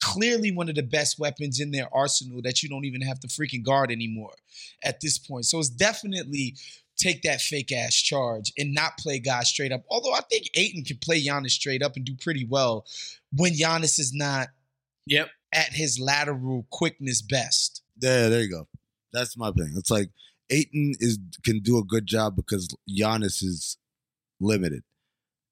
[0.03, 3.29] clearly one of the best weapons in their arsenal that you don't even have to
[3.29, 4.33] freaking guard anymore
[4.83, 5.45] at this point.
[5.47, 6.57] So it's definitely
[6.97, 9.83] take that fake ass charge and not play guys straight up.
[9.91, 12.85] Although I think Ayton can play Giannis straight up and do pretty well
[13.33, 14.49] when Giannis is not
[15.07, 15.29] Yep.
[15.53, 17.83] at his lateral quickness best.
[18.01, 18.69] Yeah, there you go.
[19.13, 19.73] That's my thing.
[19.77, 20.11] It's like
[20.53, 23.79] Ayton is can do a good job because Giannis is
[24.41, 24.83] limited.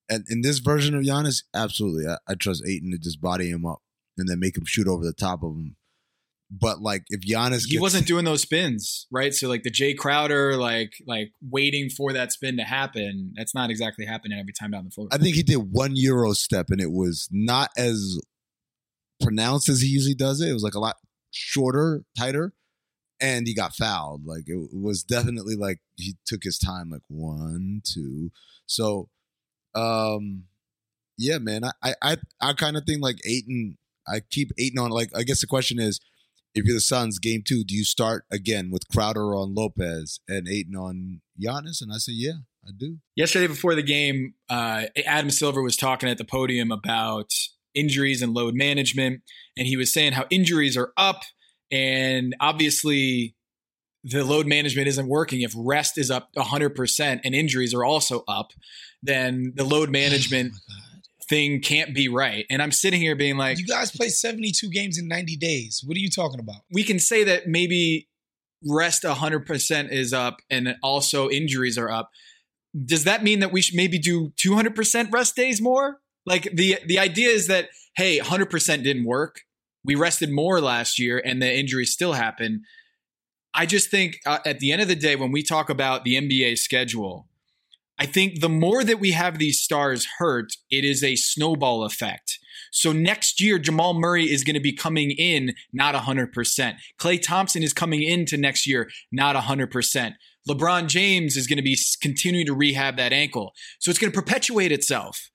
[0.09, 3.65] And in this version of Giannis, absolutely, I, I trust Ayton to just body him
[3.65, 3.81] up
[4.19, 5.77] and then make him shoot over the top of him.
[6.51, 9.33] But like if Giannis, he gets- wasn't doing those spins, right?
[9.33, 13.33] So like the Jae Crowder, like like waiting for that spin to happen.
[13.37, 15.07] That's not exactly happening every time down the floor.
[15.13, 18.21] I think he did one euro step and it was not as
[19.21, 20.49] pronounced as he usually does it.
[20.49, 20.97] It was like a lot
[21.31, 22.53] shorter, tighter,
[23.21, 24.27] and he got fouled.
[24.27, 28.31] Like it was definitely like he took his time, like one, two.
[28.67, 29.09] So,
[29.75, 30.45] um,
[31.19, 33.77] yeah, man, I I I, I kind of think like Ayton.
[34.09, 34.91] I keep Ayton on.
[34.91, 36.01] Like I guess the question is,
[36.55, 40.49] if you're the Suns, game two, do you start again with Crowder on Lopez and
[40.49, 41.81] Ayton on Giannis?
[41.81, 42.99] And I say, yeah, I do.
[43.15, 47.31] Yesterday before the game, uh, Adam Silver was talking at the podium about
[47.75, 49.23] injuries and load management,
[49.57, 51.23] and he was saying how injuries are up,
[51.71, 53.35] and obviously
[54.03, 55.43] the load management isn't working.
[55.43, 58.53] If rest is up 100% and injuries are also up,
[59.03, 60.55] then the load oh management
[61.29, 62.45] thing can't be right.
[62.51, 65.83] And I'm sitting here being like, You guys play 72 games in 90 days.
[65.85, 66.63] What are you talking about?
[66.73, 68.09] we can say that maybe
[68.67, 72.11] rest 100% is up and also injuries are up.
[72.85, 76.01] Does that mean that we should maybe do 200% rest days more?
[76.27, 79.41] Like the the idea is that hey, 100% didn't work.
[79.85, 82.63] We rested more last year and the injuries still happen.
[83.55, 86.15] I just think uh, at the end of the day when we talk about the
[86.15, 87.27] NBA schedule,
[87.99, 92.39] I think the more that we have these stars hurt, it is a snowball effect.
[92.73, 96.77] So next year, Jamal Murray is going to be coming in not 100%.
[96.99, 100.15] Klay Thompson is coming into next year not 100%.
[100.49, 103.53] LeBron James is going to be continuing to rehab that ankle.
[103.79, 105.31] So it's going to perpetuate itself.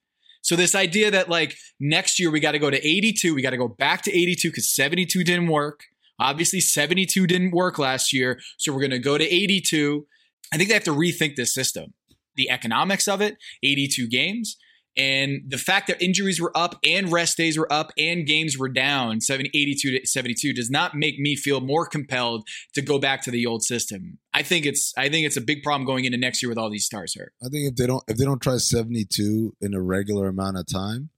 [0.45, 3.49] So this idea that like next year we got to go to 82, we got
[3.49, 5.85] to go back to 82 because 72 didn't work.
[6.19, 8.39] Obviously, 72 didn't work last year.
[8.59, 10.05] So we're going to go to 82.
[10.53, 11.95] I think they have to rethink this system,
[12.35, 14.55] the economics of it, 82 games.
[14.97, 18.69] And the fact that injuries were up and rest days were up and games were
[18.69, 23.31] down 82 to 72 does not make me feel more compelled to go back to
[23.31, 24.19] the old system.
[24.33, 26.69] I think it's I think it's a big problem going into next year with all
[26.69, 27.33] these stars hurt.
[27.43, 30.65] I think if they don't if they don't try 72 in a regular amount of
[30.65, 31.09] time,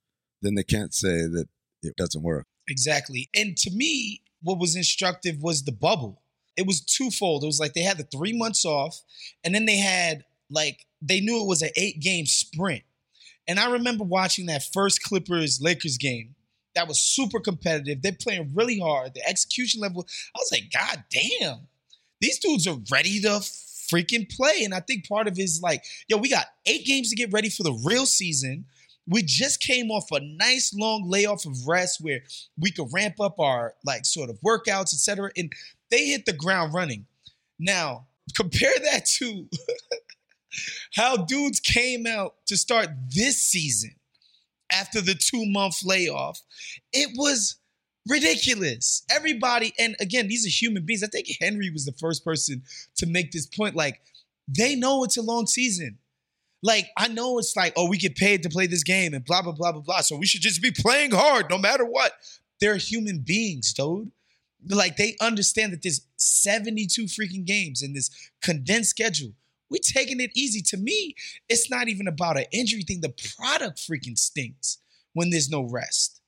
[0.42, 1.46] then they can't say that
[1.84, 2.48] it doesn't work.
[2.68, 3.30] Exactly.
[3.36, 6.22] And to me, what was instructive was the bubble.
[6.56, 7.44] It was twofold.
[7.44, 9.02] It was like they had the 3 months off
[9.44, 12.82] and then they had like they knew it was an 8 game sprint
[13.48, 16.36] and I remember watching that first Clippers Lakers game.
[16.76, 18.02] That was super competitive.
[18.04, 19.16] They're playing really hard.
[19.16, 21.68] The execution level, I was like, God damn,
[22.22, 23.42] these dudes are ready to
[23.92, 24.62] freaking play.
[24.64, 27.32] And I think part of it is like, yo, we got eight games to get
[27.32, 28.66] ready for the real season.
[29.08, 32.22] We just came off a nice long layoff of rest where
[32.60, 35.32] we could ramp up our like sort of workouts, etc.
[35.38, 35.52] And
[35.90, 37.06] they hit the ground running.
[37.58, 39.48] Now, compare that to
[40.94, 43.96] how dudes came out to start this season
[44.72, 46.42] after the two month layoff.
[46.94, 47.58] It was
[48.08, 49.04] ridiculous.
[49.10, 51.04] Everybody, and again, these are human beings.
[51.04, 52.64] I think Henry was the first person
[52.98, 53.76] to make this point.
[53.76, 54.02] Like,
[54.48, 55.98] they know it's a long season.
[56.64, 59.42] Like, I know it's like, oh, we get paid to play this game and blah,
[59.42, 60.02] blah, blah, blah, blah.
[60.02, 62.14] So we should just be playing hard no matter what.
[62.60, 64.12] They're human beings, dude.
[64.68, 68.10] Like, they understand that there's 72 freaking games in this
[68.42, 69.34] condensed schedule
[69.70, 70.62] we taking it easy.
[70.62, 71.16] To me,
[71.50, 73.02] it's not even about an injury thing.
[73.02, 74.80] The product freaking stinks
[75.14, 76.22] when there's no rest.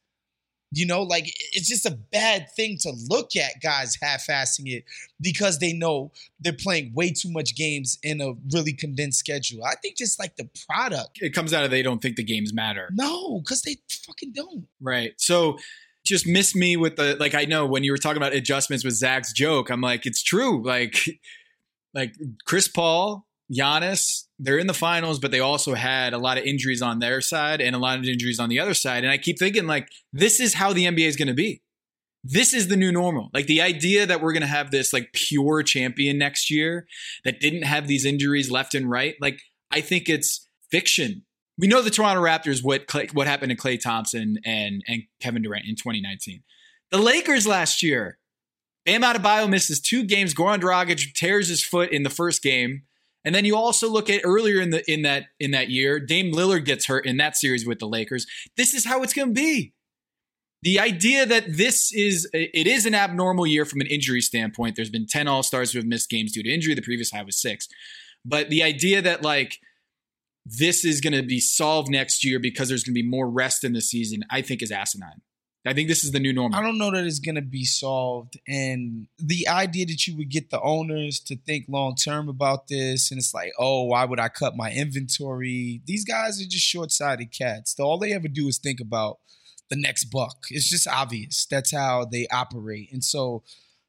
[0.71, 4.83] You know, like it's just a bad thing to look at guys half-assing it
[5.19, 9.63] because they know they're playing way too much games in a really condensed schedule.
[9.63, 11.17] I think just like the product.
[11.21, 12.89] It comes out of they don't think the games matter.
[12.93, 14.67] No, because they fucking don't.
[14.79, 15.13] Right.
[15.17, 15.57] So
[16.05, 18.93] just miss me with the like I know when you were talking about adjustments with
[18.93, 20.63] Zach's joke, I'm like, it's true.
[20.63, 20.99] Like
[21.95, 22.13] like
[22.45, 26.81] Chris Paul Giannis, they're in the finals, but they also had a lot of injuries
[26.81, 29.03] on their side and a lot of injuries on the other side.
[29.03, 31.61] And I keep thinking, like, this is how the NBA is going to be.
[32.23, 33.29] This is the new normal.
[33.33, 36.85] Like the idea that we're going to have this like pure champion next year
[37.23, 39.15] that didn't have these injuries left and right.
[39.21, 39.39] Like,
[39.71, 41.23] I think it's fiction.
[41.57, 45.65] We know the Toronto Raptors what what happened to Klay Thompson and and Kevin Durant
[45.65, 46.43] in 2019.
[46.91, 48.17] The Lakers last year,
[48.85, 50.33] Bam Adebayo misses two games.
[50.33, 52.83] Goran Dragic tears his foot in the first game.
[53.29, 56.33] And then you also look at earlier in the in that in that year, Dame
[56.33, 58.25] Lillard gets hurt in that series with the Lakers.
[58.57, 59.71] This is how it's going to be.
[60.63, 64.75] The idea that this is it is an abnormal year from an injury standpoint.
[64.75, 66.73] There's been 10 All-Stars who have missed games due to injury.
[66.73, 67.67] The previous high was 6.
[68.25, 69.59] But the idea that like
[70.43, 73.63] this is going to be solved next year because there's going to be more rest
[73.63, 75.21] in the season, I think is asinine.
[75.69, 76.57] I think this is the new normal.
[76.57, 78.39] I don't know that it's going to be solved.
[78.47, 83.11] And the idea that you would get the owners to think long term about this,
[83.11, 85.83] and it's like, oh, why would I cut my inventory?
[85.85, 87.79] These guys are just short sighted cats.
[87.79, 89.19] All they ever do is think about
[89.69, 90.37] the next buck.
[90.49, 91.45] It's just obvious.
[91.45, 92.89] That's how they operate.
[92.91, 93.43] And so,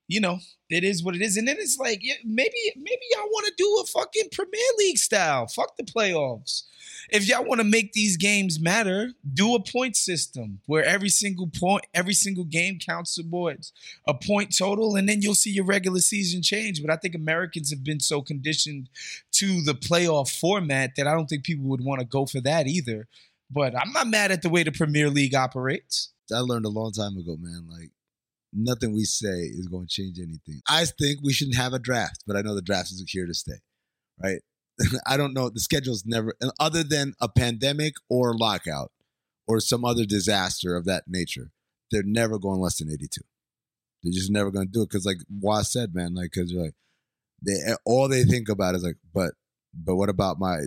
[0.06, 1.38] you know, it is what it is.
[1.38, 5.46] And then it's like, maybe, maybe y'all want to do a fucking Premier League style.
[5.46, 6.64] Fuck the playoffs
[7.08, 11.48] if y'all want to make these games matter, do a point system where every single
[11.48, 13.72] point, every single game counts towards
[14.06, 16.82] a point total, and then you'll see your regular season change.
[16.82, 18.88] But I think Americans have been so conditioned
[19.32, 22.66] to the playoff format that I don't think people would want to go for that
[22.66, 23.08] either.
[23.50, 26.12] But I'm not mad at the way the Premier League operates.
[26.32, 27.66] I learned a long time ago, man.
[27.68, 27.90] Like
[28.52, 30.60] nothing we say is going to change anything.
[30.68, 33.34] I think we shouldn't have a draft, but I know the draft is here to
[33.34, 33.58] stay,
[34.22, 34.40] right?
[35.06, 35.50] I don't know.
[35.50, 38.92] The schedule's never, other than a pandemic or lockout
[39.46, 41.50] or some other disaster of that nature,
[41.90, 43.20] they're never going less than 82.
[44.02, 46.62] They're just never going to do it because, like Waz said, man, like, because you're
[46.62, 46.74] like,
[47.44, 49.32] they all they think about is like, but,
[49.74, 50.60] but what about my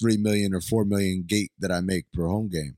[0.00, 2.76] three million or four million gate that I make per home game?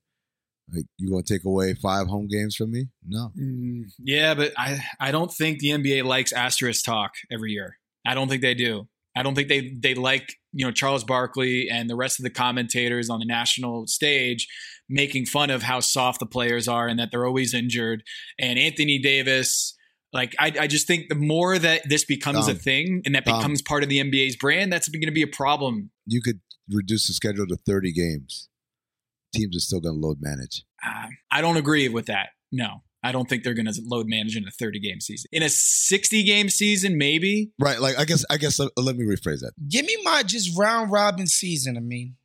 [0.72, 2.88] Like, you gonna take away five home games from me?
[3.06, 3.30] No.
[3.38, 7.78] Mm, yeah, but I I don't think the NBA likes asterisk talk every year.
[8.06, 8.88] I don't think they do.
[9.16, 12.30] I don't think they they like you know Charles Barkley and the rest of the
[12.30, 14.48] commentators on the national stage
[14.88, 18.02] making fun of how soft the players are and that they're always injured.
[18.38, 19.76] And Anthony Davis,
[20.12, 23.62] like I, I just think the more that this becomes a thing and that becomes
[23.62, 25.90] part of the NBA's brand, that's going to be a problem.
[26.06, 26.40] You could
[26.70, 28.48] reduce the schedule to thirty games.
[29.34, 30.64] Teams are still going to load manage.
[30.84, 32.30] Uh, I don't agree with that.
[32.50, 32.82] No.
[33.02, 35.28] I don't think they're going to load manage in a 30 game season.
[35.32, 37.50] In a 60 game season, maybe.
[37.58, 37.80] Right.
[37.80, 39.52] Like I guess I guess let, let me rephrase that.
[39.68, 41.76] Give me my just round robin season.
[41.76, 42.16] I mean,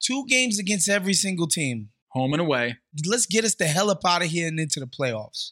[0.00, 2.78] two games against every single team, home and away.
[3.06, 5.50] Let's get us the hell up out of here and into the playoffs.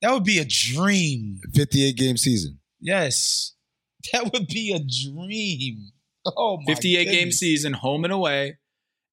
[0.00, 1.40] That would be a dream.
[1.54, 2.60] 58 game season.
[2.80, 3.54] Yes,
[4.12, 5.90] that would be a dream.
[6.24, 7.14] Oh, 58 goodness.
[7.14, 8.58] game season, home and away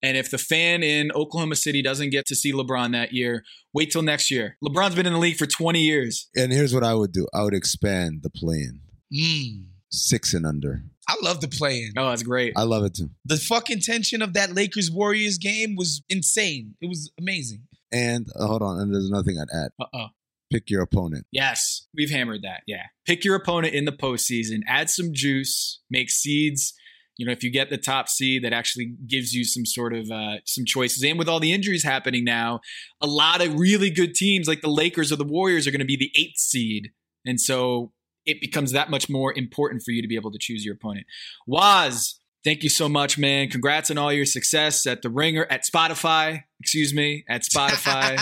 [0.05, 3.43] And if the fan in Oklahoma City doesn't get to see LeBron that year,
[3.73, 4.55] wait till next year.
[4.63, 6.29] LeBron's been in the league for 20 years.
[6.35, 8.81] And here's what I would do I would expand the play-in.
[9.11, 9.65] Mm.
[9.89, 10.83] Six and under.
[11.09, 11.93] I love the play-in.
[11.97, 12.53] Oh, that's great.
[12.55, 13.09] I love it too.
[13.25, 16.75] The fucking tension of that Lakers Warriors game was insane.
[16.81, 17.63] It was amazing.
[17.91, 19.71] And uh, hold on, and there's another thing I'd add.
[19.79, 20.07] Uh-oh.
[20.51, 21.25] Pick your opponent.
[21.31, 22.61] Yes, we've hammered that.
[22.67, 22.83] Yeah.
[23.07, 26.75] Pick your opponent in the postseason, add some juice, make seeds.
[27.17, 30.11] You know, if you get the top seed, that actually gives you some sort of
[30.11, 31.03] uh, some choices.
[31.03, 32.59] And with all the injuries happening now,
[33.01, 35.85] a lot of really good teams like the Lakers or the Warriors are going to
[35.85, 36.91] be the eighth seed,
[37.25, 37.91] and so
[38.25, 41.05] it becomes that much more important for you to be able to choose your opponent.
[41.47, 43.49] Waz, thank you so much, man.
[43.49, 46.43] Congrats on all your success at the Ringer, at Spotify.
[46.59, 48.17] Excuse me, at Spotify.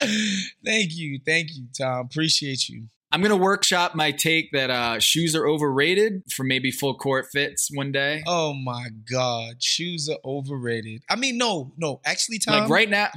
[0.64, 1.20] thank you.
[1.24, 2.06] Thank you, Tom.
[2.10, 2.88] Appreciate you.
[3.12, 7.68] I'm gonna workshop my take that uh, shoes are overrated for maybe full court fits
[7.70, 8.22] one day.
[8.26, 11.02] Oh my god, shoes are overrated.
[11.10, 12.00] I mean, no, no.
[12.06, 12.60] Actually, Tom.
[12.60, 13.08] Like right now,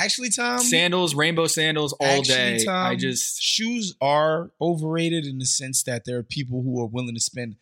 [0.00, 0.60] actually, Tom.
[0.60, 2.64] Sandals, rainbow sandals, all actually, day.
[2.64, 6.86] Tom, I just shoes are overrated in the sense that there are people who are
[6.86, 7.56] willing to spend.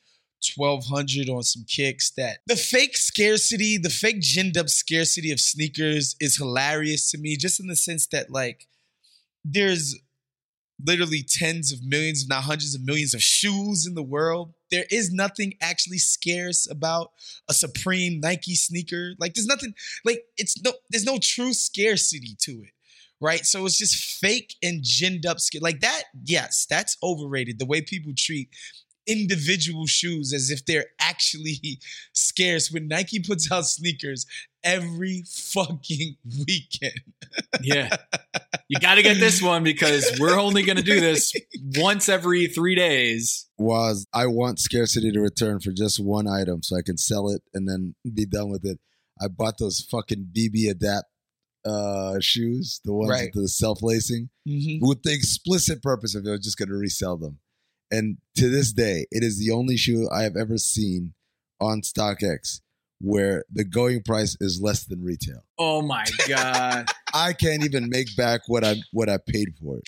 [0.57, 6.17] 1200 on some kicks that the fake scarcity the fake ginned up scarcity of sneakers
[6.19, 8.67] is hilarious to me just in the sense that like
[9.45, 9.97] there's
[10.85, 14.55] literally tens of millions, if not hundreds of millions of shoes in the world.
[14.71, 17.13] There is nothing actually scarce about
[17.49, 19.13] a Supreme Nike sneaker.
[19.19, 19.75] Like there's nothing
[20.05, 22.73] like it's no there's no true scarcity to it.
[23.21, 23.47] Right.
[23.47, 25.63] So it's just fake and ginned up skin.
[25.63, 27.61] Like that, yes, that's overrated.
[27.61, 28.49] The way people treat
[29.07, 31.79] individual shoes as if they're actually
[32.15, 34.27] scarce when Nike puts out sneakers
[34.65, 37.01] every fucking weekend.
[37.63, 37.97] yeah.
[38.69, 41.33] You got to get this one because we're only going to do this
[41.77, 43.49] once every three days.
[43.59, 47.43] Waz I want scarcity to return for just one item so I can sell it
[47.53, 48.79] and then be done with it.
[49.21, 51.07] I bought those fucking BB Adapt
[51.65, 53.31] uh, shoes, the ones Right.
[53.35, 54.85] with the self lacing, Mm-hmm.
[54.87, 57.39] with the explicit purpose of I was just going to resell them.
[57.93, 61.13] And to this day, it is the only shoe I have ever seen
[61.61, 62.63] on StockX
[63.03, 65.45] where the going price is less than retail.
[65.59, 66.89] Oh my God.
[67.15, 69.85] I can't even make back what I what I paid for it.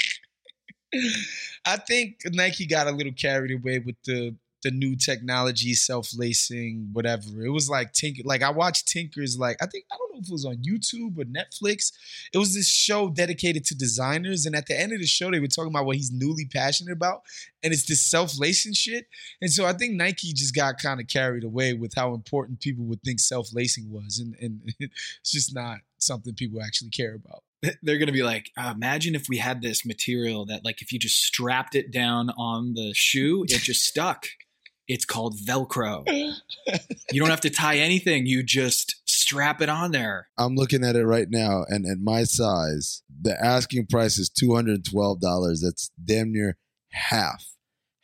[1.67, 6.89] I think Nike got a little carried away with the the new technology, self lacing,
[6.93, 7.45] whatever.
[7.45, 8.23] It was like Tinker.
[8.25, 9.39] Like I watched Tinker's.
[9.39, 11.93] Like I think I don't know if it was on YouTube or Netflix.
[12.33, 15.39] It was this show dedicated to designers, and at the end of the show, they
[15.39, 17.23] were talking about what he's newly passionate about,
[17.63, 19.07] and it's this self lacing shit.
[19.41, 22.87] And so I think Nike just got kind of carried away with how important people
[22.87, 27.43] would think self lacing was, and and it's just not something people actually care about.
[27.83, 30.93] They're going to be like, uh, imagine if we had this material that, like, if
[30.93, 34.27] you just strapped it down on the shoe, it just stuck.
[34.87, 36.05] It's called Velcro.
[37.13, 38.27] You don't have to tie anything.
[38.27, 40.29] You just strap it on there.
[40.39, 44.55] I'm looking at it right now, and at my size, the asking price is two
[44.55, 45.61] hundred and twelve dollars.
[45.61, 46.57] That's damn near
[46.91, 47.45] half,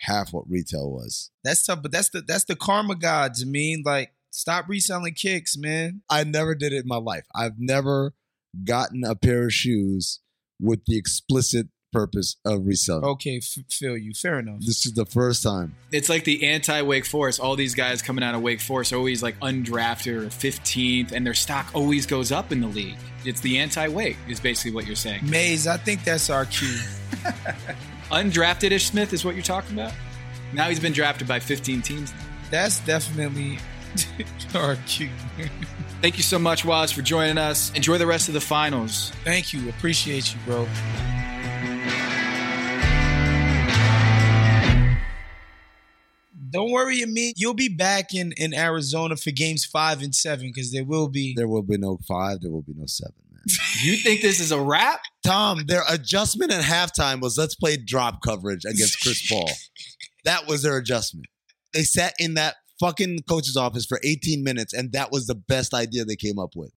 [0.00, 1.30] half what retail was.
[1.42, 3.42] That's tough, but that's the that's the karma gods.
[3.42, 6.02] I mean, like, stop reselling kicks, man.
[6.08, 7.24] I never did it in my life.
[7.34, 8.14] I've never
[8.64, 10.20] gotten a pair of shoes
[10.60, 13.04] with the explicit purpose of reselling.
[13.04, 14.12] Okay, f- feel you.
[14.12, 14.60] Fair enough.
[14.60, 15.74] This is the first time.
[15.92, 17.40] It's like the anti Wake Forest.
[17.40, 21.26] All these guys coming out of Wake Forest are always like undrafted or 15th, and
[21.26, 22.96] their stock always goes up in the league.
[23.24, 25.28] It's the anti Wake, is basically what you're saying.
[25.28, 26.78] Maze, I think that's our cue.
[28.10, 29.92] Undrafted Ish Smith is what you're talking about?
[30.52, 32.12] Now he's been drafted by 15 teams.
[32.50, 33.58] That's definitely
[34.54, 35.10] our cue.
[36.00, 37.72] Thank you so much, Waz, for joining us.
[37.74, 39.10] Enjoy the rest of the finals.
[39.22, 39.68] Thank you.
[39.68, 40.66] Appreciate you, bro.
[46.50, 47.32] Don't worry, me.
[47.36, 51.34] You'll be back in, in Arizona for games five and seven because there will be.
[51.36, 52.40] There will be no five.
[52.40, 53.42] There will be no seven, man.
[53.82, 55.00] You think this is a wrap?
[55.24, 59.50] Tom, their adjustment at halftime was let's play drop coverage against Chris Paul.
[60.24, 61.26] That was their adjustment.
[61.72, 65.72] They sat in that fucking coach's office for 18 minutes, and that was the best
[65.72, 66.68] idea they came up with.